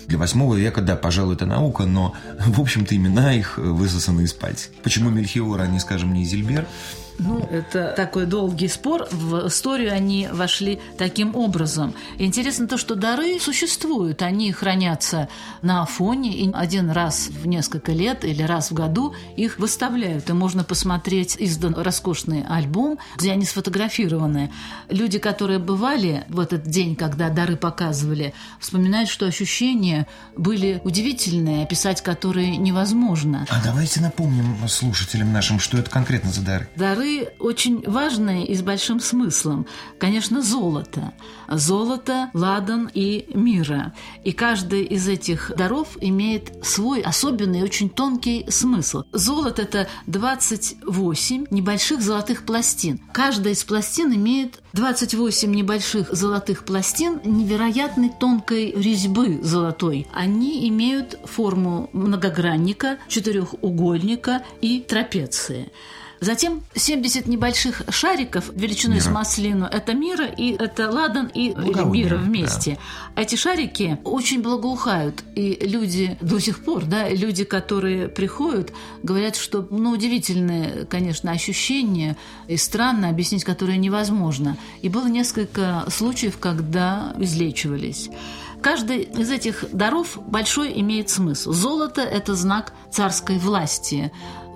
Для 0.07 0.17
восьмого 0.17 0.55
века, 0.55 0.81
да, 0.81 0.95
пожалуй, 0.95 1.35
это 1.35 1.45
наука, 1.45 1.83
но, 1.85 2.13
в 2.39 2.61
общем-то, 2.61 2.95
имена 2.95 3.33
их 3.33 3.57
высосаны 3.57 4.21
из 4.21 4.33
пальца. 4.33 4.69
Почему 4.83 5.09
Мельхиор, 5.09 5.61
а 5.61 5.67
не, 5.67 5.79
скажем, 5.79 6.13
не 6.13 6.23
Изельбер? 6.23 6.67
Ну, 7.19 7.39
это 7.51 7.93
такой 7.95 8.25
долгий 8.25 8.67
спор. 8.67 9.07
В 9.11 9.47
историю 9.47 9.93
они 9.93 10.27
вошли 10.31 10.79
таким 10.97 11.35
образом. 11.35 11.93
Интересно 12.17 12.67
то, 12.67 12.77
что 12.77 12.95
дары 12.95 13.39
существуют. 13.39 14.21
Они 14.21 14.51
хранятся 14.51 15.27
на 15.61 15.85
фоне, 15.85 16.33
и 16.33 16.51
один 16.53 16.91
раз 16.91 17.27
в 17.29 17.47
несколько 17.47 17.91
лет 17.91 18.23
или 18.23 18.43
раз 18.43 18.71
в 18.71 18.73
году 18.73 19.13
их 19.35 19.57
выставляют. 19.57 20.29
И 20.29 20.33
можно 20.33 20.63
посмотреть 20.63 21.35
издан 21.39 21.73
роскошный 21.75 22.43
альбом, 22.47 22.99
где 23.17 23.31
они 23.31 23.45
сфотографированы. 23.45 24.51
Люди, 24.89 25.17
которые 25.17 25.59
бывали 25.59 26.25
в 26.29 26.39
этот 26.39 26.63
день, 26.63 26.95
когда 26.95 27.29
дары 27.29 27.55
показывали, 27.55 28.33
вспоминают, 28.59 29.09
что 29.09 29.25
ощущения 29.25 30.07
были 30.35 30.81
удивительные, 30.83 31.63
описать 31.63 32.01
которые 32.01 32.57
невозможно. 32.57 33.45
А 33.49 33.61
давайте 33.63 34.01
напомним 34.01 34.55
слушателям 34.67 35.33
нашим, 35.33 35.59
что 35.59 35.77
это 35.77 35.89
конкретно 35.89 36.31
за 36.31 36.41
дары. 36.41 36.69
Дары 36.75 37.06
очень 37.39 37.83
важные 37.87 38.45
и 38.45 38.55
с 38.55 38.61
большим 38.61 38.99
смыслом. 38.99 39.65
Конечно, 39.99 40.41
золото. 40.41 41.13
Золото, 41.49 42.29
ладан 42.33 42.89
и 42.93 43.27
мира. 43.33 43.93
И 44.23 44.31
каждый 44.31 44.83
из 44.83 45.07
этих 45.07 45.51
даров 45.55 45.97
имеет 46.01 46.65
свой 46.65 47.01
особенный 47.01 47.63
очень 47.63 47.89
тонкий 47.89 48.45
смысл. 48.49 49.03
Золото– 49.11 49.61
это 49.63 49.87
28 50.07 51.45
небольших 51.49 52.01
золотых 52.01 52.45
пластин. 52.45 52.99
Каждая 53.13 53.53
из 53.53 53.63
пластин 53.63 54.13
имеет 54.13 54.61
28 54.73 55.53
небольших 55.53 56.13
золотых 56.13 56.65
пластин 56.65 57.19
невероятной 57.23 58.11
тонкой 58.19 58.71
резьбы 58.71 59.39
золотой. 59.41 60.07
Они 60.13 60.67
имеют 60.69 61.17
форму 61.25 61.89
многогранника, 61.93 62.97
четырехугольника 63.07 64.43
и 64.61 64.81
трапеции. 64.81 65.71
Затем 66.19 66.63
70 66.75 67.27
небольших 67.27 67.83
шариков 67.89 68.49
величиной 68.53 68.99
с 68.99 69.05
Мира. 69.05 69.15
маслину– 69.15 69.65
это 69.71 69.93
мира, 69.93 70.25
и 70.25 70.51
это 70.51 70.89
ладан 70.89 71.27
и 71.27 71.49
или 71.49 71.53
Благовония, 71.53 72.03
мира 72.03 72.17
да. 72.17 72.23
вместе. 72.23 72.79
Эти 73.15 73.35
шарики 73.35 73.99
очень 74.03 74.41
благоухают, 74.41 75.23
и 75.35 75.57
люди 75.61 76.17
до 76.21 76.39
сих 76.39 76.63
пор, 76.63 76.85
да, 76.85 77.09
люди, 77.09 77.43
которые 77.43 78.07
приходят, 78.07 78.73
говорят, 79.03 79.35
что, 79.35 79.67
ну, 79.69 79.91
удивительное, 79.91 80.85
конечно, 80.85 81.31
ощущение, 81.31 82.17
и 82.47 82.57
странно 82.57 83.09
объяснить, 83.09 83.43
которое 83.43 83.77
невозможно. 83.77 84.57
И 84.81 84.89
было 84.89 85.07
несколько 85.07 85.85
случаев, 85.89 86.37
когда 86.39 87.13
излечивались. 87.17 88.09
Каждый 88.61 89.03
из 89.03 89.29
этих 89.29 89.65
даров 89.71 90.17
большой 90.27 90.79
имеет 90.81 91.09
смысл. 91.09 91.53
Золото– 91.53 92.01
это 92.17 92.33
знак 92.35 92.73
царской 92.91 93.37
власти. 93.37 94.11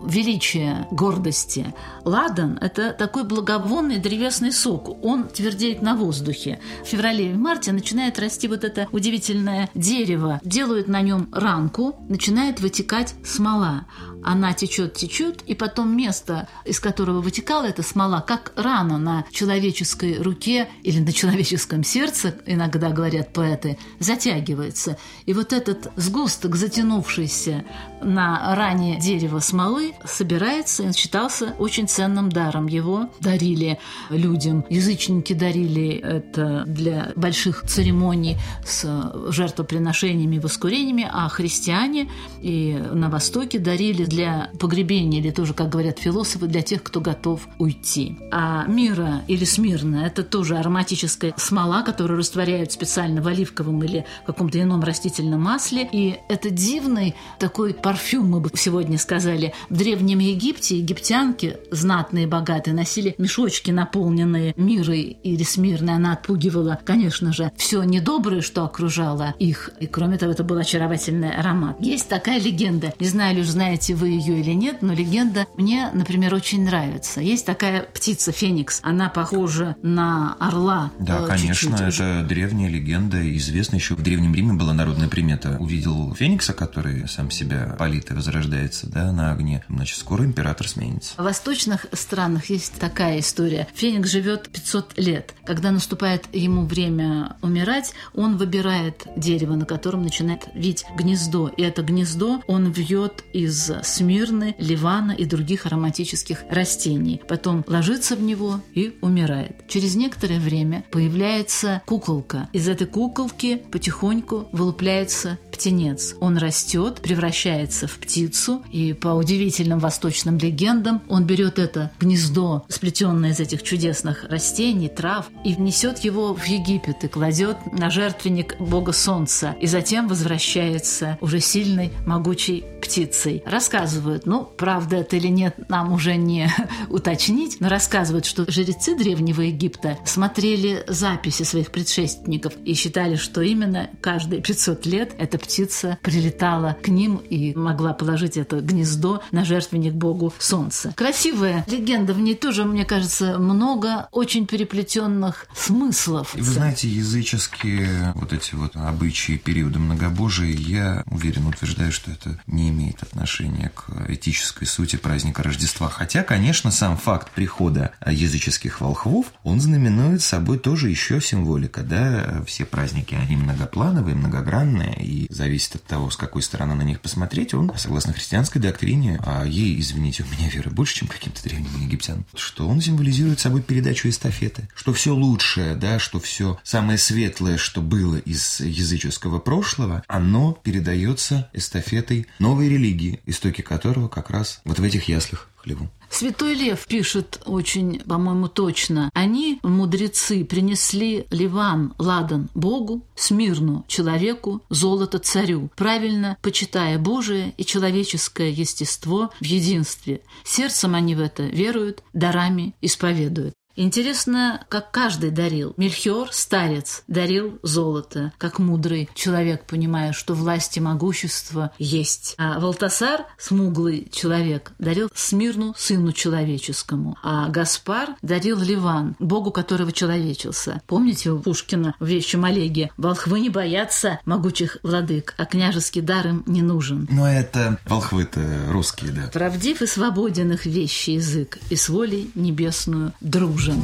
Величия, 0.06 0.88
гордости. 0.92 1.74
Ладан– 2.04 2.58
это 2.62 2.94
такой 2.94 3.24
благовонный 3.24 3.98
древесный 3.98 4.52
сок. 4.52 5.04
Он 5.04 5.28
твердеет 5.28 5.82
на 5.82 5.96
воздухе. 5.96 6.60
В 6.84 6.88
феврале 6.88 7.32
и 7.32 7.34
марте 7.34 7.72
начинает 7.72 8.20
расти 8.20 8.48
вот 8.48 8.64
это 8.64 8.88
удивительное 8.92 9.70
дерево. 9.76 10.40
Делают 10.44 10.88
на 10.88 11.02
нем 11.02 11.30
ранку, 11.32 11.96
начинает 12.10 12.60
вытекать 12.60 13.16
смола 13.24 13.86
она 14.24 14.54
течет, 14.54 14.94
течет, 14.94 15.42
и 15.48 15.56
потом 15.56 15.96
место, 15.96 16.48
из 16.66 16.80
которого 16.80 17.22
вытекала 17.22 17.66
эта 17.66 17.84
смола, 17.84 18.22
как 18.22 18.54
рана 18.56 18.98
на 18.98 19.26
человеческой 19.32 20.22
руке 20.22 20.70
или 20.84 21.00
на 21.00 21.12
человеческом 21.12 21.84
сердце, 21.84 22.36
иногда 22.46 22.90
говорят 22.90 23.34
поэты, 23.34 23.78
затягивается. 24.00 24.98
И 25.26 25.34
вот 25.34 25.54
этот 25.54 25.92
сгусток, 25.96 26.56
затянувшийся 26.56 27.66
на 28.02 28.56
ране 28.56 29.00
дерева 29.00 29.40
смолы, 29.40 29.94
собирается 30.06 30.84
и 30.84 30.94
считался 30.94 31.56
очень 31.60 31.88
ценным 31.88 32.30
даром. 32.30 32.68
Его 32.68 33.10
дарили 33.20 33.80
людям. 34.10 34.66
Язычники 34.70 35.34
дарили 35.34 35.96
это 35.98 36.64
для 36.66 37.12
больших 37.16 37.64
церемоний 37.68 38.38
с 38.66 38.86
жертвоприношениями 39.30 40.40
воскурениями, 40.40 41.10
а 41.12 41.28
христиане 41.30 42.10
и 42.42 42.74
на 42.92 43.10
Востоке 43.10 43.60
дарили 43.60 44.06
для 44.12 44.50
погребения, 44.60 45.20
или 45.20 45.32
тоже, 45.32 45.54
как 45.54 45.70
говорят 45.70 46.00
философы, 46.00 46.48
для 46.48 46.62
тех, 46.62 46.84
кто 46.84 47.00
готов 47.00 47.48
уйти. 47.58 48.18
А 48.32 48.66
мира 48.68 49.22
или 49.28 49.46
смирна– 49.46 50.06
это 50.06 50.24
тоже 50.24 50.58
ароматическая 50.58 51.34
смола, 51.38 51.82
которую 51.82 52.20
растворяют 52.20 52.72
специально 52.72 53.22
в 53.22 53.28
оливковом 53.28 53.84
или 53.84 54.06
каком-то 54.26 54.62
ином 54.62 54.84
растительном 54.84 55.42
масле. 55.42 55.88
И 55.92 56.20
это 56.28 56.50
дивный 56.50 57.16
такой 57.40 57.74
парфюм, 57.74 58.30
мы 58.30 58.42
бы 58.42 58.52
сегодня 58.54 58.98
сказали. 58.98 59.54
В 59.70 59.78
Древнем 59.78 60.20
Египте 60.20 60.78
египтянки, 60.78 61.58
знатные, 61.72 62.28
богатые, 62.28 62.74
носили 62.74 63.16
мешочки, 63.18 63.72
наполненные 63.72 64.54
мирой 64.58 65.18
или 65.24 65.44
смирной. 65.44 65.96
Она 65.96 66.14
отпугивала, 66.14 66.80
конечно 66.84 67.32
же, 67.32 67.52
все 67.56 67.84
недоброе, 67.84 68.42
что 68.42 68.66
окружало 68.66 69.34
их. 69.40 69.70
И 69.80 69.88
кроме 69.88 70.18
того, 70.18 70.34
это 70.34 70.44
был 70.44 70.58
очаровательный 70.58 71.32
аромат. 71.32 71.78
Есть 71.80 72.10
такая 72.10 72.40
легенда, 72.42 72.94
не 73.00 73.08
знаю, 73.08 73.38
ли 73.38 73.44
знаете 73.44 73.96
вы 74.02 74.10
ее 74.10 74.40
или 74.40 74.52
нет, 74.52 74.82
но 74.82 74.94
легенда 74.94 75.46
мне, 75.56 75.92
например, 75.94 76.34
очень 76.34 76.66
нравится. 76.66 77.22
Есть 77.22 77.46
такая 77.46 77.84
птица 77.84 78.32
Феникс, 78.32 78.80
она 78.82 79.10
похожа 79.10 79.76
на 79.84 80.34
орла. 80.40 80.92
Да, 81.00 81.20
э, 81.20 81.28
конечно, 81.28 81.78
чуть-чуть. 81.78 81.96
это 81.96 82.26
древняя 82.28 82.70
легенда, 82.70 83.38
известна 83.38 83.76
еще 83.76 83.94
в 83.94 84.02
Древнем 84.02 84.34
Риме 84.34 84.54
была 84.54 84.74
народная 84.74 85.08
примета. 85.08 85.58
Увидел 85.60 86.16
Феникса, 86.16 86.54
который 86.54 87.08
сам 87.08 87.30
себя 87.30 87.76
палит 87.78 88.10
и 88.10 88.16
возрождается, 88.16 88.90
да, 88.90 89.12
на 89.12 89.32
огне, 89.32 89.64
значит, 89.70 90.00
скоро 90.00 90.26
император 90.26 90.68
сменится. 90.68 91.14
В 91.18 91.24
восточных 91.24 91.86
странах 91.94 92.50
есть 92.50 92.74
такая 92.80 93.20
история. 93.20 93.68
Феникс 93.76 94.10
живет 94.10 94.50
500 94.50 94.98
лет. 94.98 95.36
Когда 95.46 95.70
наступает 95.70 96.26
ему 96.34 96.66
время 96.66 97.36
умирать, 97.44 97.94
он 98.16 98.38
выбирает 98.38 99.06
дерево, 99.16 99.56
на 99.56 99.66
котором 99.66 100.02
начинает 100.02 100.48
вить 100.56 100.86
гнездо. 100.98 101.50
И 101.50 101.62
это 101.62 101.84
гнездо 101.84 102.42
он 102.48 102.72
вьет 102.72 103.24
из 103.34 103.72
смирны, 103.92 104.56
ливана 104.58 105.12
и 105.12 105.26
других 105.26 105.66
ароматических 105.66 106.44
растений. 106.50 107.22
Потом 107.28 107.64
ложится 107.68 108.16
в 108.16 108.22
него 108.22 108.62
и 108.74 108.98
умирает. 109.02 109.68
Через 109.68 109.96
некоторое 109.96 110.40
время 110.40 110.84
появляется 110.92 111.82
куколка. 111.86 112.50
Из 112.54 112.68
этой 112.68 112.88
куколки 112.88 113.62
потихоньку 113.72 114.48
вылупляется 114.52 115.38
птенец. 115.52 116.16
Он 116.20 116.38
растет, 116.38 117.02
превращается 117.02 117.88
в 117.88 117.98
птицу, 117.98 118.64
и 118.72 118.94
по 118.94 119.10
удивительным 119.10 119.80
восточным 119.80 120.38
легендам 120.38 121.02
он 121.08 121.26
берет 121.26 121.60
это 121.60 121.92
гнездо, 122.00 122.66
сплетенное 122.70 123.32
из 123.32 123.40
этих 123.40 123.64
чудесных 123.64 124.26
растений, 124.30 124.88
трав, 124.88 125.30
и 125.44 125.54
внесет 125.54 126.00
его 126.00 126.34
в 126.34 126.44
Египет 126.46 127.04
и 127.04 127.08
кладет 127.08 127.58
на 127.72 127.90
жертвенник 127.90 128.60
бога 128.60 128.94
солнца, 128.94 129.56
и 129.60 129.68
затем 129.68 130.08
возвращается 130.08 131.18
уже 131.22 131.40
сильной, 131.40 131.92
могучей 132.06 132.64
птицей. 132.92 133.42
Рассказывают, 133.46 134.26
ну, 134.26 134.44
правда 134.44 134.98
это 134.98 135.16
или 135.16 135.28
нет, 135.28 135.70
нам 135.70 135.94
уже 135.94 136.18
не 136.18 136.52
уточнить, 136.90 137.62
но 137.62 137.70
рассказывают, 137.70 138.26
что 138.26 138.50
жрецы 138.52 138.98
Древнего 138.98 139.42
Египта 139.42 139.98
смотрели 140.06 140.84
записи 140.88 141.44
своих 141.44 141.72
предшественников 141.72 142.54
и 142.66 142.74
считали, 142.74 143.16
что 143.16 143.40
именно 143.42 143.90
каждые 144.02 144.42
500 144.42 144.86
лет 144.88 145.16
эта 145.18 145.38
птица 145.38 146.00
прилетала 146.02 146.76
к 146.84 146.90
ним 146.90 147.16
и 147.16 147.56
могла 147.56 147.94
положить 147.94 148.36
это 148.36 148.60
гнездо 148.60 149.24
на 149.32 149.46
жертвенник 149.46 149.94
богу 149.94 150.34
солнца. 150.38 150.94
Красивая 150.98 151.64
легенда, 151.68 152.14
в 152.14 152.20
ней 152.20 152.36
тоже, 152.36 152.66
мне 152.66 152.84
кажется, 152.84 153.40
много 153.40 154.10
очень 154.12 154.48
переплетенных 154.48 155.48
смыслов. 155.56 156.36
И 156.36 156.42
вы 156.42 156.52
знаете, 156.52 156.90
языческие 156.90 158.12
вот 158.16 158.34
эти 158.34 158.56
вот 158.56 158.76
обычаи 158.76 159.38
периода 159.38 159.80
многобожия, 159.80 160.52
я 160.52 161.04
уверен, 161.10 161.48
утверждаю, 161.48 161.94
что 161.94 162.12
это 162.12 162.38
не 162.48 162.68
имеет 162.68 162.81
отношения 163.02 163.72
к 163.76 164.10
этической 164.10 164.68
сути 164.68 164.96
праздника 164.96 165.44
Рождества. 165.44 165.90
Хотя, 165.90 166.24
конечно, 166.24 166.72
сам 166.72 166.98
факт 166.98 167.32
прихода 167.32 167.92
языческих 168.06 168.82
волхвов, 168.82 169.28
он 169.44 169.60
знаменует 169.62 170.22
собой 170.22 170.58
тоже 170.60 170.90
еще 170.90 171.22
символика, 171.22 171.84
да, 171.84 172.44
все 172.46 172.66
праздники, 172.66 173.16
они 173.16 173.36
многоплановые, 173.36 174.16
многогранные, 174.16 174.96
и 175.02 175.28
зависит 175.30 175.76
от 175.76 175.84
того, 175.84 176.10
с 176.10 176.18
какой 176.18 176.42
стороны 176.42 176.76
на 176.76 176.84
них 176.84 177.02
посмотреть, 177.02 177.54
он, 177.54 177.72
согласно 177.78 178.14
христианской 178.14 178.62
доктрине, 178.62 179.20
а 179.26 179.46
ей, 179.46 179.80
извините, 179.80 180.24
у 180.24 180.34
меня 180.36 180.50
веры 180.50 180.72
больше, 180.72 180.96
чем 180.96 181.08
каким-то 181.08 181.44
древним 181.44 181.82
египтянам, 181.82 182.26
что 182.36 182.68
он 182.68 182.82
символизирует 182.82 183.40
собой 183.40 183.62
передачу 183.62 184.10
эстафеты, 184.10 184.68
что 184.76 184.94
все 184.94 185.14
лучшее, 185.14 185.76
да, 185.76 186.00
что 186.00 186.20
все 186.20 186.60
самое 186.64 186.98
светлое, 186.98 187.58
что 187.58 187.82
было 187.82 188.18
из 188.18 188.60
языческого 188.60 189.40
прошлого, 189.40 190.04
оно 190.08 190.58
передается 190.64 191.50
эстафетой 191.54 192.28
новой 192.40 192.70
религии, 192.72 193.20
истоки 193.26 193.62
которого 193.62 194.08
как 194.08 194.30
раз 194.30 194.62
вот 194.66 194.80
в 194.80 194.84
этих 194.84 195.08
яслях 195.08 195.50
хлеву. 195.62 195.90
Святой 196.10 196.56
Лев 196.56 196.88
пишет 196.88 197.42
очень, 197.46 198.02
по-моему, 198.02 198.50
точно. 198.50 199.10
Они, 199.14 199.60
мудрецы, 199.64 200.44
принесли 200.44 201.26
Ливан, 201.32 201.94
Ладан 201.98 202.50
Богу, 202.54 203.06
Смирну 203.16 203.86
человеку, 203.88 204.62
золото 204.70 205.20
царю, 205.20 205.70
правильно 205.76 206.38
почитая 206.42 207.00
Божие 207.00 207.54
и 207.56 207.64
человеческое 207.64 208.50
естество 208.50 209.32
в 209.40 209.46
единстве. 209.46 210.22
Сердцем 210.44 210.96
они 210.96 211.16
в 211.16 211.22
это 211.22 211.44
веруют, 211.44 212.04
дарами 212.12 212.76
исповедуют. 212.82 213.54
Интересно, 213.76 214.66
как 214.70 214.92
каждый 214.92 215.32
дарил. 215.32 215.74
Мельхиор, 215.78 216.30
старец, 216.32 217.04
дарил 217.08 217.60
золото, 217.64 218.34
как 218.38 218.60
мудрый 218.60 219.10
человек, 219.16 219.66
понимая, 219.66 220.14
что 220.14 220.34
власть 220.34 220.78
и 220.78 220.82
могущество 220.82 221.72
есть. 221.78 222.36
А 222.38 222.60
Валтасар, 222.60 223.26
смуглый 223.38 224.10
человек, 224.12 224.72
дарил 224.80 225.10
Смирну, 225.14 225.74
сыну 225.78 226.12
человеческому. 226.12 227.18
А 227.24 227.48
Гаспар 227.50 228.16
дарил 228.22 228.60
Ливан, 228.60 229.16
богу 229.20 229.52
которого 229.52 229.92
человечился. 229.92 230.82
Помните 230.88 231.32
у 231.32 231.40
Пушкина 231.40 231.96
в 232.00 232.06
вещем 232.06 232.46
Олеге? 232.46 232.92
«Волхвы 232.98 233.40
не 233.40 233.50
боятся 233.50 234.20
могучих 234.26 234.78
владык, 234.84 235.34
а 235.38 235.46
княжеский 235.46 236.02
дар 236.02 236.28
им 236.28 236.44
не 236.46 236.62
нужен». 236.62 237.08
Но 237.10 237.28
это 237.28 237.80
волхвы-то 237.86 238.68
русские, 238.70 239.12
да. 239.12 239.30
Правдив 239.32 239.82
и 239.82 239.88
свободен 239.88 240.52
их 240.52 240.66
вещий 240.66 241.14
язык, 241.14 241.60
и 241.70 241.76
с 241.76 241.90
волей 241.90 242.32
небесную 242.36 243.14
дружен. 243.62 243.82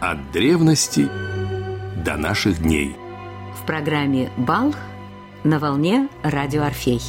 От 0.00 0.32
древности 0.32 1.08
до 2.04 2.16
наших 2.16 2.62
дней. 2.62 2.96
В 3.60 3.66
программе 3.66 4.30
«Бал» 4.36 4.74
на 5.44 5.58
волне 5.58 6.08
радио 6.22 6.62
«Орфей». 6.62 7.00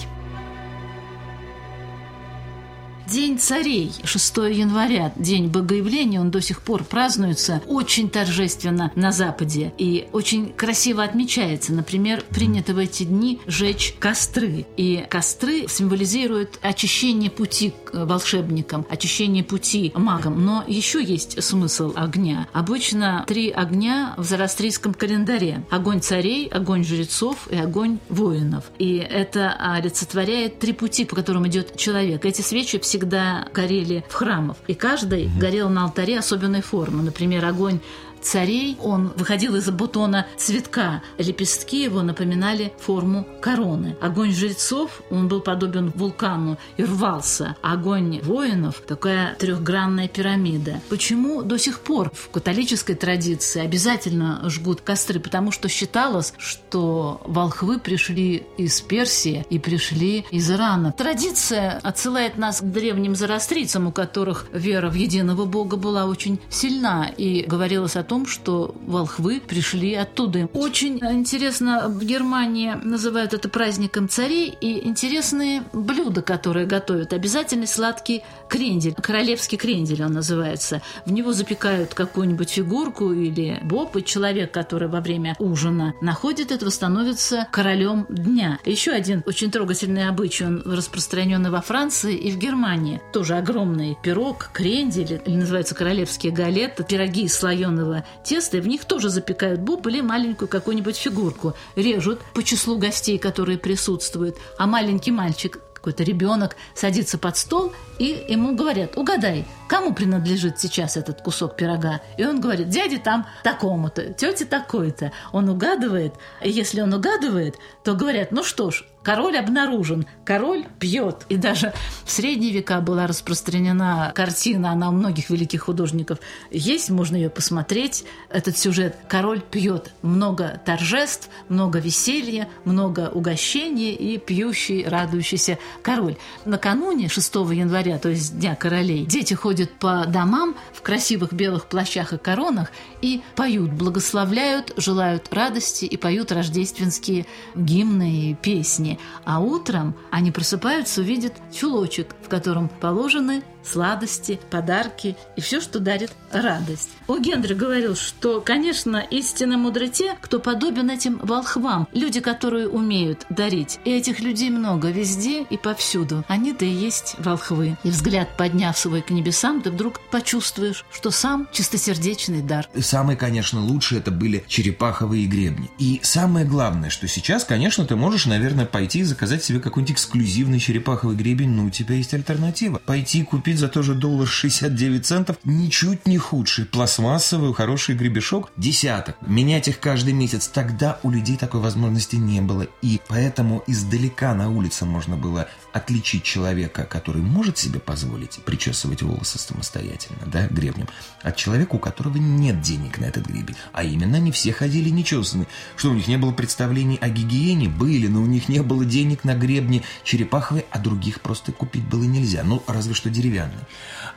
День 3.07 3.39
царей, 3.39 3.91
6 4.03 4.37
января, 4.37 5.11
день 5.15 5.47
богоявления, 5.47 6.21
он 6.21 6.31
до 6.31 6.39
сих 6.41 6.61
пор 6.61 6.83
празднуется 6.83 7.61
очень 7.67 8.09
торжественно 8.09 8.91
на 8.95 9.11
Западе 9.11 9.73
и 9.77 10.07
очень 10.13 10.53
красиво 10.53 11.03
отмечается. 11.03 11.73
Например, 11.73 12.23
принято 12.29 12.73
в 12.73 12.77
эти 12.77 13.03
дни 13.03 13.39
жечь 13.47 13.95
костры. 13.99 14.65
И 14.77 15.05
костры 15.09 15.67
символизируют 15.67 16.59
очищение 16.61 17.29
пути 17.29 17.73
к 17.85 18.05
волшебникам, 18.05 18.85
очищение 18.89 19.43
пути 19.43 19.91
магам. 19.95 20.45
Но 20.45 20.63
еще 20.67 21.03
есть 21.03 21.41
смысл 21.43 21.93
огня. 21.95 22.47
Обычно 22.53 23.25
три 23.27 23.49
огня 23.49 24.13
в 24.17 24.23
зороастрийском 24.23 24.93
календаре. 24.93 25.65
Огонь 25.69 26.01
царей, 26.01 26.47
огонь 26.47 26.83
жрецов 26.83 27.47
и 27.49 27.57
огонь 27.57 27.99
воинов. 28.09 28.65
И 28.77 28.95
это 28.97 29.53
олицетворяет 29.53 30.59
три 30.59 30.73
пути, 30.73 31.05
по 31.05 31.15
которым 31.15 31.47
идет 31.47 31.75
человек. 31.77 32.25
Эти 32.25 32.41
свечи 32.41 32.77
всегда 32.91 33.47
горели 33.54 34.04
в 34.10 34.13
храмах. 34.13 34.58
И 34.67 34.73
каждый 34.73 35.30
горел 35.39 35.69
на 35.69 35.86
алтаре 35.86 36.19
особенной 36.19 36.62
формы. 36.62 37.04
Например, 37.04 37.45
огонь 37.45 37.80
царей. 38.21 38.77
Он 38.81 39.12
выходил 39.15 39.55
из 39.55 39.69
бутона 39.69 40.27
цветка. 40.38 41.03
Лепестки 41.17 41.84
его 41.84 42.01
напоминали 42.01 42.73
форму 42.79 43.27
короны. 43.41 43.97
Огонь 44.01 44.34
жрецов, 44.34 45.01
он 45.10 45.27
был 45.27 45.41
подобен 45.41 45.91
вулкану 45.95 46.57
и 46.77 46.84
рвался. 46.84 47.55
Огонь 47.62 48.19
воинов– 48.21 48.81
такая 48.88 49.36
трехгранная 49.36 50.07
пирамида. 50.07 50.81
Почему 50.89 51.41
до 51.43 51.57
сих 51.57 51.79
пор 51.79 52.12
в 52.13 52.29
католической 52.29 52.95
традиции 52.95 53.62
обязательно 53.62 54.41
жгут 54.49 54.81
костры? 54.81 55.19
Потому 55.19 55.51
что 55.51 55.69
считалось, 55.69 56.34
что 56.38 57.21
волхвы 57.25 57.79
пришли 57.79 58.43
из 58.57 58.81
Персии 58.81 59.45
и 59.49 59.60
пришли 59.60 60.25
из 60.31 60.49
Ирана. 60.51 60.91
Традиция 60.91 61.79
отсылает 61.84 62.38
нас 62.38 62.62
к 62.62 62.65
древним 62.65 63.15
зороастрийцам, 63.15 63.88
у 63.88 63.91
которых 63.91 64.47
вера 64.53 64.89
в 64.89 64.93
единого 64.93 65.45
Бога 65.45 65.77
была 65.77 66.05
очень 66.05 66.39
сильна, 66.49 67.10
и 67.17 67.43
говорилось 67.47 67.95
о 67.95 68.03
том, 68.12 68.28
что 68.28 68.76
волхвы 68.88 69.39
пришли 69.39 69.93
оттуда. 69.93 70.50
Очень 70.54 70.97
интересно, 70.97 71.88
в 71.88 72.04
Германии 72.04 72.74
называют 72.84 73.34
это 73.34 73.47
праздником 73.47 74.10
царей, 74.10 74.54
и 74.60 74.86
интересные 74.86 75.63
блюда, 75.71 76.21
которые 76.21 76.65
готовят. 76.65 77.13
Обязательно 77.13 77.65
сладкий 77.67 78.21
крендель, 78.50 78.95
королевский 78.95 79.58
крендель 79.58 80.04
он 80.04 80.12
называется. 80.12 80.82
В 81.06 81.13
него 81.13 81.32
запекают 81.32 81.93
какую-нибудь 81.93 82.50
фигурку 82.50 83.13
или 83.13 83.62
боб, 83.63 83.95
и 83.95 84.04
человек, 84.04 84.52
который 84.52 84.89
во 84.89 85.00
время 85.00 85.38
ужина 85.39 85.93
находит 86.02 86.52
этого, 86.52 86.69
становится 86.69 87.47
королем 87.50 88.06
дня. 88.10 88.60
Еще 88.65 88.91
один 88.91 89.24
очень 89.26 89.52
трогательный 89.52 90.10
обычай, 90.10 90.43
он 90.43 90.62
распространенный 90.65 91.50
во 91.50 91.62
Франции 91.62 92.17
и 92.17 92.30
в 92.30 92.38
Германии. 92.38 93.00
Тоже 93.13 93.36
огромный 93.36 93.97
пирог, 94.04 94.50
крендель, 94.52 95.21
или 95.26 95.36
называется 95.38 95.76
королевские 95.76 96.34
галеты, 96.34 96.84
пироги 96.84 97.21
из 97.21 97.36
слоеного 97.36 98.00
теста, 98.23 98.57
и 98.57 98.61
в 98.61 98.67
них 98.67 98.85
тоже 98.85 99.09
запекают 99.09 99.61
боб 99.61 99.85
или 99.87 100.01
маленькую 100.01 100.47
какую-нибудь 100.47 100.97
фигурку. 100.97 101.55
Режут 101.75 102.21
по 102.33 102.43
числу 102.43 102.77
гостей, 102.77 103.17
которые 103.17 103.57
присутствуют, 103.57 104.37
а 104.57 104.67
маленький 104.67 105.11
мальчик 105.11 105.59
какой-то 105.81 106.03
ребенок 106.03 106.55
садится 106.75 107.17
под 107.17 107.37
стол, 107.37 107.73
и 108.01 108.25
ему 108.29 108.55
говорят, 108.55 108.97
угадай, 108.97 109.45
кому 109.67 109.93
принадлежит 109.93 110.59
сейчас 110.59 110.97
этот 110.97 111.21
кусок 111.21 111.55
пирога? 111.55 112.01
И 112.17 112.25
он 112.25 112.41
говорит, 112.41 112.69
дяде 112.69 112.97
там 112.97 113.27
такому-то, 113.43 114.11
тете 114.13 114.45
такой-то. 114.45 115.11
Он 115.31 115.49
угадывает, 115.49 116.15
и 116.43 116.49
если 116.49 116.81
он 116.81 116.95
угадывает, 116.95 117.57
то 117.83 117.93
говорят, 117.93 118.31
ну 118.31 118.43
что 118.43 118.71
ж, 118.71 118.85
Король 119.03 119.37
обнаружен, 119.37 120.05
король 120.23 120.65
пьет. 120.79 121.25
И 121.27 121.35
даже 121.35 121.73
в 122.05 122.11
средние 122.11 122.51
века 122.51 122.81
была 122.81 123.07
распространена 123.07 124.11
картина, 124.13 124.71
она 124.71 124.89
у 124.89 124.91
многих 124.91 125.31
великих 125.31 125.63
художников 125.63 126.19
есть, 126.51 126.91
можно 126.91 127.15
ее 127.15 127.31
посмотреть. 127.31 128.05
Этот 128.29 128.57
сюжет 128.59 128.95
«Король 129.07 129.41
пьет». 129.41 129.91
Много 130.03 130.61
торжеств, 130.65 131.29
много 131.49 131.79
веселья, 131.79 132.47
много 132.63 133.09
угощений 133.09 133.93
и 133.93 134.19
пьющий, 134.19 134.87
радующийся 134.87 135.57
король. 135.81 136.17
Накануне 136.45 137.09
6 137.09 137.35
января, 137.35 137.90
то 137.97 138.10
есть 138.10 138.38
Дня 138.38 138.56
королей, 138.56 139.06
дети 139.06 139.34
ходят 139.34 139.71
по 139.71 140.06
домам 140.08 140.56
в 140.73 140.82
красивых 140.82 141.34
белых 141.34 141.67
плащах 141.67 142.13
и 142.13 142.17
коронах 142.17 142.71
и 143.01 143.21
поют, 143.36 143.71
благословляют, 143.71 144.73
желают 144.77 145.32
радости 145.34 145.86
и 145.86 145.97
поют 145.97 146.32
рождественские 146.32 147.25
гимны 147.56 148.32
и 148.32 148.36
песни. 148.36 148.99
А 149.25 149.39
утром 149.39 149.95
они 150.10 150.32
просыпаются, 150.32 151.01
увидят 151.01 151.34
чулочек, 151.54 152.15
в 152.23 152.30
котором 152.30 152.69
положены 152.69 153.43
сладости, 153.63 154.39
подарки 154.50 155.15
и 155.36 155.41
все, 155.41 155.62
что 155.62 155.80
дарит 155.80 156.12
радость. 156.32 156.89
У 157.08 157.17
Генри 157.17 157.54
говорил, 157.54 157.95
что, 157.95 158.41
конечно, 158.41 158.97
истинно 158.97 159.58
мудры 159.58 159.89
те, 159.89 160.15
кто 160.21 160.39
подобен 160.39 160.89
этим 160.89 161.19
волхвам, 161.21 161.88
люди, 161.93 162.19
которые 162.19 162.67
умеют 162.67 163.26
дарить. 163.30 163.80
И 163.86 163.91
этих 163.91 164.19
людей 164.19 164.50
много 164.50 164.89
везде 164.89 165.43
и 165.43 165.58
повсюду. 165.58 166.24
Они-то 166.28 166.65
и 166.65 166.69
есть 166.69 167.15
волхвы. 167.19 167.78
И 167.84 167.89
взгляд, 167.89 168.38
подняв 168.38 168.78
свой 168.78 169.02
к 169.02 169.10
небесам, 169.10 169.62
ты 169.62 169.71
вдруг 169.71 170.00
почувствуешь, 170.12 170.86
что 170.91 171.12
сам 171.12 171.47
чистосердечный 171.52 172.41
дар. 172.41 172.67
Самые, 172.80 173.17
конечно, 173.17 173.62
лучшие 173.62 174.00
это 174.00 174.12
были 174.12 174.43
черепаховые 174.47 175.26
гребни. 175.26 175.69
И 175.78 176.00
самое 176.04 176.45
главное, 176.45 176.89
что 176.89 177.08
сейчас, 177.08 177.43
конечно, 177.43 177.86
ты 177.86 177.95
можешь, 177.95 178.26
наверное, 178.26 178.65
пойти 178.65 179.00
и 179.00 179.04
заказать 179.04 179.43
себе 179.43 179.60
какой-нибудь 179.60 179.95
эксклюзивный 179.95 180.60
черепаховый 180.60 181.15
гребень, 181.15 181.50
но 181.50 181.65
у 181.65 181.69
тебя 181.69 181.95
есть 181.95 182.13
альтернатива. 182.13 182.82
Пойти 182.86 183.24
купить 183.24 183.50
купить 183.51 183.59
за 183.59 183.67
тоже 183.67 183.95
доллар 183.95 184.27
69 184.27 185.05
центов 185.05 185.35
ничуть 185.43 186.07
не 186.07 186.17
худший 186.17 186.63
пластмассовый 186.63 187.53
хороший 187.53 187.95
гребешок 187.95 188.49
десяток. 188.55 189.17
Менять 189.27 189.67
их 189.67 189.81
каждый 189.81 190.13
месяц. 190.13 190.47
Тогда 190.47 190.99
у 191.03 191.11
людей 191.11 191.35
такой 191.35 191.59
возможности 191.59 192.15
не 192.15 192.39
было. 192.39 192.67
И 192.81 193.01
поэтому 193.09 193.61
издалека 193.67 194.33
на 194.33 194.49
улице 194.49 194.85
можно 194.85 195.17
было 195.17 195.49
отличить 195.73 196.23
человека, 196.23 196.83
который 196.83 197.21
может 197.21 197.57
себе 197.57 197.79
позволить 197.79 198.39
причесывать 198.45 199.01
волосы 199.01 199.37
самостоятельно, 199.37 200.21
да, 200.25 200.47
гребнем, 200.47 200.87
от 201.21 201.35
человека, 201.35 201.75
у 201.75 201.79
которого 201.79 202.17
нет 202.17 202.61
денег 202.61 202.99
на 202.99 203.05
этот 203.05 203.25
гребень. 203.25 203.55
А 203.73 203.83
именно, 203.83 204.17
не 204.17 204.31
все 204.31 204.53
ходили 204.53 204.89
нечесанные. 204.89 205.47
Что, 205.75 205.89
у 205.89 205.93
них 205.93 206.07
не 206.07 206.17
было 206.17 206.31
представлений 206.31 206.97
о 207.01 207.09
гигиене? 207.09 207.67
Были, 207.67 208.07
но 208.07 208.21
у 208.21 208.25
них 208.25 208.47
не 208.49 208.61
было 208.61 208.85
денег 208.85 209.23
на 209.23 209.35
гребни 209.35 209.83
черепаховые, 210.03 210.65
а 210.71 210.79
других 210.79 211.21
просто 211.21 211.51
купить 211.51 211.83
было 211.83 212.03
нельзя. 212.03 212.43
Ну, 212.43 212.63
разве 212.67 212.93
что 212.93 213.09
деревянные 213.09 213.40
деревянный. 213.41 213.65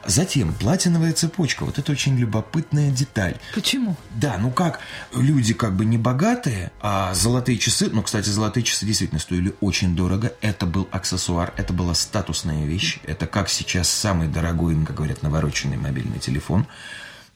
Затем 0.07 0.53
платиновая 0.55 1.13
цепочка. 1.13 1.65
Вот 1.65 1.79
это 1.79 1.93
очень 1.93 2.17
любопытная 2.19 2.91
деталь. 2.91 3.37
Почему? 3.55 3.97
Да, 4.11 4.37
ну 4.39 4.51
как, 4.51 4.81
люди 5.15 5.55
как 5.55 5.75
бы 5.75 5.85
не 5.85 5.97
богатые, 5.97 6.73
а 6.81 7.15
золотые 7.15 7.59
часы, 7.59 7.89
ну, 7.91 8.03
кстати, 8.03 8.29
золотые 8.29 8.65
часы 8.65 8.85
действительно 8.85 9.21
стоили 9.21 9.55
очень 9.61 9.97
дорого. 9.97 10.33
Это 10.41 10.67
был 10.67 10.89
аксессуар, 10.91 11.55
это 11.57 11.73
была 11.73 11.95
статусная 11.95 12.67
вещь. 12.67 12.99
Это 13.05 13.27
как 13.27 13.49
сейчас 13.49 13.89
самый 13.89 14.29
дорогой, 14.29 14.75
как 14.85 14.97
говорят, 14.97 15.23
навороченный 15.23 15.77
мобильный 15.77 16.19
телефон 16.19 16.67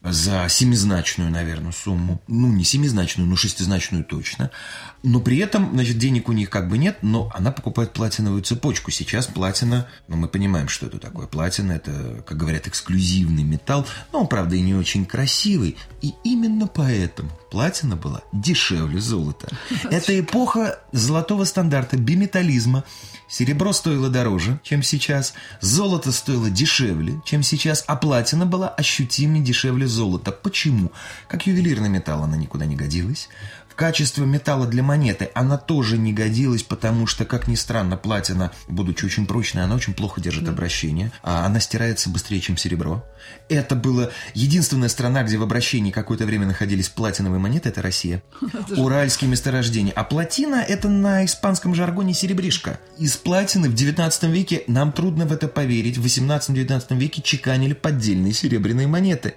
за 0.01 0.47
семизначную, 0.47 1.29
наверное, 1.29 1.71
сумму. 1.71 2.21
Ну, 2.27 2.47
не 2.47 2.63
семизначную, 2.63 3.27
но 3.27 3.35
шестизначную 3.35 4.05
точно. 4.05 4.49
Но 5.01 5.21
при 5.21 5.37
этом, 5.37 5.71
значит, 5.73 5.97
денег 5.97 6.27
у 6.27 6.33
них 6.33 6.49
как 6.49 6.67
бы 6.67 6.77
нет, 6.77 6.97
но 7.01 7.31
она 7.33 7.51
покупает 7.51 7.93
платиновую 7.93 8.41
цепочку. 8.43 8.91
Сейчас 8.91 9.27
платина, 9.27 9.87
ну, 10.07 10.17
мы 10.17 10.27
понимаем, 10.27 10.67
что 10.67 10.87
это 10.87 10.99
такое. 10.99 11.27
Платина– 11.27 11.71
это, 11.73 12.23
как 12.27 12.37
говорят, 12.37 12.67
эксклюзивный 12.67 13.43
металл, 13.43 13.85
но 14.11 14.21
он, 14.21 14.27
правда, 14.27 14.55
и 14.55 14.61
не 14.61 14.75
очень 14.75 15.05
красивый. 15.05 15.77
И 16.01 16.13
именно 16.23 16.67
поэтому 16.67 17.29
платина 17.49 17.95
была 17.95 18.21
дешевле 18.33 18.99
золота. 18.99 19.47
Это 19.91 20.17
эпоха 20.19 20.79
золотого 20.91 21.45
стандарта, 21.45 21.97
биметаллизма. 21.97 22.83
Серебро 23.27 23.73
стоило 23.73 24.09
дороже, 24.09 24.59
чем 24.63 24.81
сейчас, 24.81 25.33
золото 25.61 26.11
стоило 26.11 26.49
дешевле, 26.49 27.21
чем 27.25 27.43
сейчас, 27.43 27.83
а 27.87 27.95
платина 27.95 28.45
была 28.45 28.69
ощутимо 28.69 29.39
дешевле 29.39 29.87
золота. 29.87 30.31
Почему? 30.31 30.91
Как 31.27 31.45
ювелирный 31.45 31.89
металл 31.89 32.23
она 32.23 32.37
никуда 32.37 32.65
не 32.65 32.75
годилась 32.75 33.29
качестве 33.79 34.25
металла 34.25 34.67
для 34.67 34.83
монеты 34.83 35.29
она 35.33 35.57
тоже 35.57 35.97
не 35.97 36.11
годилась, 36.11 36.63
потому 36.63 37.07
что, 37.07 37.23
как 37.23 37.47
ни 37.47 37.55
странно, 37.55 37.95
платина, 37.95 38.51
будучи 38.67 39.05
очень 39.05 39.25
прочной, 39.25 39.63
она 39.63 39.73
очень 39.73 39.93
плохо 39.93 40.19
держит 40.19 40.49
обращение, 40.49 41.13
а 41.23 41.45
она 41.45 41.61
стирается 41.61 42.09
быстрее, 42.09 42.41
чем 42.41 42.57
серебро. 42.57 43.05
Это 43.47 43.75
была 43.75 44.09
единственная 44.33 44.89
страна, 44.89 45.23
где 45.23 45.37
в 45.37 45.43
обращении 45.43 45.91
какое-то 45.91 46.25
время 46.25 46.45
находились 46.45 46.89
платиновые 46.89 47.39
монеты, 47.39 47.69
это 47.69 47.81
Россия. 47.81 48.21
Уральские 48.75 49.29
месторождения. 49.29 49.93
А 49.95 50.03
платина– 50.03 50.55
это 50.67 50.89
на 50.89 51.23
испанском 51.23 51.73
жаргоне 51.73 52.13
серебришка. 52.13 52.81
Из 52.97 53.15
платины 53.15 53.69
в 53.69 53.75
19 53.75 54.23
веке, 54.23 54.63
нам 54.67 54.91
трудно 54.91 55.25
в 55.25 55.31
это 55.31 55.47
поверить, 55.47 55.97
в 55.97 56.05
18-19 56.05 56.97
веке 56.97 57.21
чеканили 57.21 57.73
поддельные 57.73 58.33
серебряные 58.33 58.87
монеты. 58.87 59.35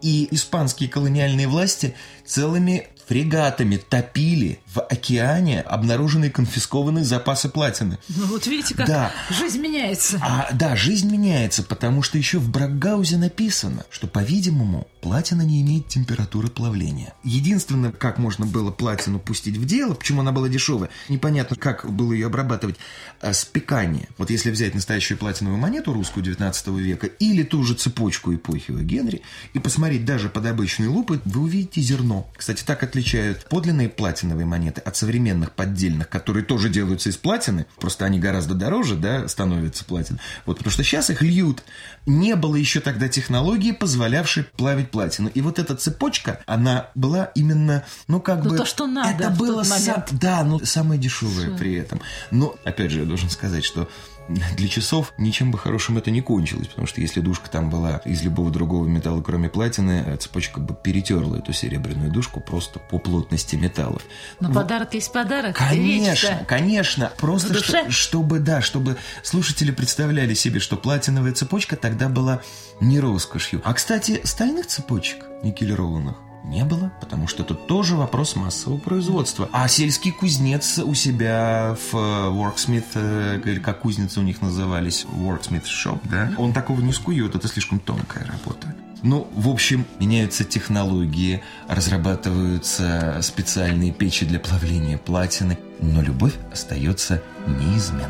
И 0.00 0.28
испанские 0.30 0.88
колониальные 0.88 1.46
власти 1.46 1.94
целыми 2.24 2.88
фрегатами 3.06 3.76
топили 3.76 4.60
в 4.74 4.80
океане 4.80 5.60
обнаруженные 5.60 6.30
конфискованные 6.30 7.04
запасы 7.04 7.48
платины. 7.48 7.98
Ну 8.08 8.26
вот 8.26 8.46
видите, 8.46 8.74
как 8.74 8.86
да. 8.86 9.12
жизнь 9.30 9.60
меняется. 9.60 10.18
А, 10.22 10.48
да, 10.52 10.76
жизнь 10.76 11.10
меняется, 11.10 11.62
потому 11.62 12.02
что 12.02 12.18
еще 12.18 12.38
в 12.38 12.50
Бракгаузе 12.50 13.16
написано, 13.16 13.84
что, 13.90 14.06
по-видимому, 14.06 14.88
платина 15.00 15.42
не 15.42 15.62
имеет 15.62 15.88
температуры 15.88 16.48
плавления. 16.48 17.14
Единственное, 17.22 17.92
как 17.92 18.18
можно 18.18 18.46
было 18.46 18.70
платину 18.70 19.18
пустить 19.18 19.56
в 19.56 19.64
дело, 19.64 19.94
почему 19.94 20.22
она 20.22 20.32
была 20.32 20.48
дешевая, 20.48 20.90
непонятно, 21.08 21.56
как 21.56 21.90
было 21.90 22.12
ее 22.12 22.26
обрабатывать, 22.26 22.76
а, 23.20 23.32
спекание. 23.32 24.08
Вот 24.18 24.30
если 24.30 24.50
взять 24.50 24.74
настоящую 24.74 25.18
платиновую 25.18 25.60
монету 25.60 25.92
русскую 25.92 26.24
19 26.24 26.68
века 26.78 27.06
или 27.06 27.42
ту 27.42 27.62
же 27.62 27.74
цепочку 27.74 28.34
эпохи 28.34 28.72
Генри 28.72 29.22
и 29.52 29.58
посмотреть, 29.58 29.92
посмотреть 29.92 30.04
даже 30.04 30.28
под 30.28 30.46
обычной 30.46 30.86
лупой, 30.86 31.20
вы 31.24 31.42
увидите 31.42 31.80
зерно. 31.80 32.30
Кстати, 32.36 32.62
так 32.62 32.82
отличают 32.82 33.46
подлинные 33.48 33.88
платиновые 33.88 34.46
монеты 34.46 34.61
от 34.70 34.96
современных 34.96 35.52
поддельных, 35.52 36.08
которые 36.08 36.44
тоже 36.44 36.68
делаются 36.68 37.08
из 37.08 37.16
платины, 37.16 37.66
просто 37.80 38.04
они 38.04 38.18
гораздо 38.18 38.54
дороже, 38.54 38.96
да, 38.96 39.26
становятся 39.28 39.84
платин. 39.84 40.18
Вот, 40.46 40.58
потому 40.58 40.72
что 40.72 40.82
сейчас 40.84 41.10
их 41.10 41.22
льют. 41.22 41.62
Не 42.06 42.34
было 42.36 42.56
еще 42.56 42.80
тогда 42.80 43.08
технологии, 43.08 43.72
позволявшей 43.72 44.44
плавить 44.44 44.90
платину. 44.90 45.30
И 45.34 45.40
вот 45.40 45.58
эта 45.58 45.76
цепочка, 45.76 46.40
она 46.46 46.88
была 46.94 47.26
именно, 47.34 47.84
ну, 48.08 48.20
как 48.20 48.42
Ну, 48.44 48.50
бы... 48.50 48.56
то, 48.56 48.64
что 48.64 48.86
надо 48.86 49.24
Это 49.24 49.30
было... 49.30 49.62
са- 49.62 49.68
момент. 49.68 50.08
Да, 50.12 50.42
ну, 50.44 50.58
самое 50.64 51.00
дешевое 51.00 51.56
при 51.56 51.74
этом. 51.74 52.00
Но, 52.30 52.56
опять 52.64 52.90
же, 52.90 53.00
я 53.00 53.06
должен 53.06 53.30
сказать, 53.30 53.64
что 53.64 53.88
для 54.28 54.68
часов 54.68 55.12
ничем 55.18 55.50
бы 55.50 55.58
хорошим 55.58 55.98
это 55.98 56.10
не 56.10 56.20
кончилось, 56.20 56.68
потому 56.68 56.86
что 56.86 57.00
если 57.00 57.20
душка 57.20 57.50
там 57.50 57.70
была 57.70 57.98
из 58.04 58.22
любого 58.22 58.50
другого 58.50 58.86
металла, 58.86 59.22
кроме 59.22 59.48
платины, 59.48 60.02
э, 60.06 60.16
цепочка 60.16 60.60
бы 60.60 60.74
перетерла 60.74 61.38
эту 61.38 61.52
серебряную 61.52 62.10
душку 62.10 62.40
просто 62.40 62.78
по 62.78 62.98
плотности 62.98 63.56
металлов. 63.56 64.02
Но 64.40 64.52
подарок 64.52 64.94
есть 64.94 65.12
подарок. 65.12 65.56
Конечно, 65.56 66.10
Речь-то. 66.12 66.44
конечно. 66.46 67.12
Просто 67.18 67.54
что- 67.62 67.90
чтобы, 67.90 68.38
да, 68.38 68.60
чтобы 68.62 68.96
слушатели 69.22 69.70
представляли 69.70 70.34
себе, 70.34 70.60
что 70.60 70.76
платиновая 70.76 71.32
цепочка 71.32 71.76
тогда 71.76 72.08
была 72.08 72.40
не 72.80 73.00
роскошью. 73.00 73.60
А, 73.64 73.74
кстати, 73.74 74.20
стальных 74.24 74.66
цепочек 74.66 75.24
никелированных 75.42 76.16
не 76.44 76.64
было, 76.64 76.92
потому 77.00 77.28
что 77.28 77.42
это 77.42 77.54
тоже 77.54 77.96
вопрос 77.96 78.36
массового 78.36 78.78
производства. 78.78 79.48
А 79.52 79.68
сельский 79.68 80.12
кузнец 80.12 80.78
у 80.78 80.94
себя 80.94 81.76
в 81.76 81.96
э, 81.96 81.98
Worksmith, 82.30 82.84
э, 82.94 83.40
или 83.44 83.60
как 83.60 83.80
кузницы 83.80 84.20
у 84.20 84.22
них 84.22 84.42
назывались, 84.42 85.04
Worksmith 85.04 85.64
Shop, 85.64 86.00
да, 86.04 86.32
он 86.36 86.52
такого 86.52 86.80
не 86.80 86.92
скует, 86.92 87.34
это 87.34 87.48
слишком 87.48 87.78
тонкая 87.78 88.26
работа. 88.26 88.74
Ну, 89.02 89.28
в 89.34 89.48
общем, 89.48 89.84
меняются 89.98 90.44
технологии, 90.44 91.42
разрабатываются 91.68 93.18
специальные 93.20 93.92
печи 93.92 94.24
для 94.24 94.38
плавления 94.38 94.96
платины, 94.96 95.58
но 95.80 96.02
любовь 96.02 96.34
остается 96.52 97.20
неизменной. 97.46 98.08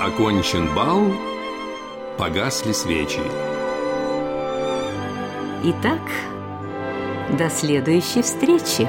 Окончен 0.00 0.74
бал, 0.74 1.12
погасли 2.18 2.72
свечи. 2.72 3.20
Итак, 5.62 6.00
до 7.30 7.48
следующей 7.50 8.22
встречи. 8.22 8.88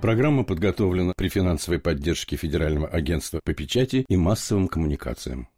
Программа 0.00 0.44
подготовлена 0.44 1.12
при 1.16 1.28
финансовой 1.28 1.78
поддержке 1.78 2.36
Федерального 2.36 2.88
агентства 2.88 3.40
по 3.44 3.52
печати 3.52 4.04
и 4.08 4.16
массовым 4.16 4.68
коммуникациям. 4.68 5.48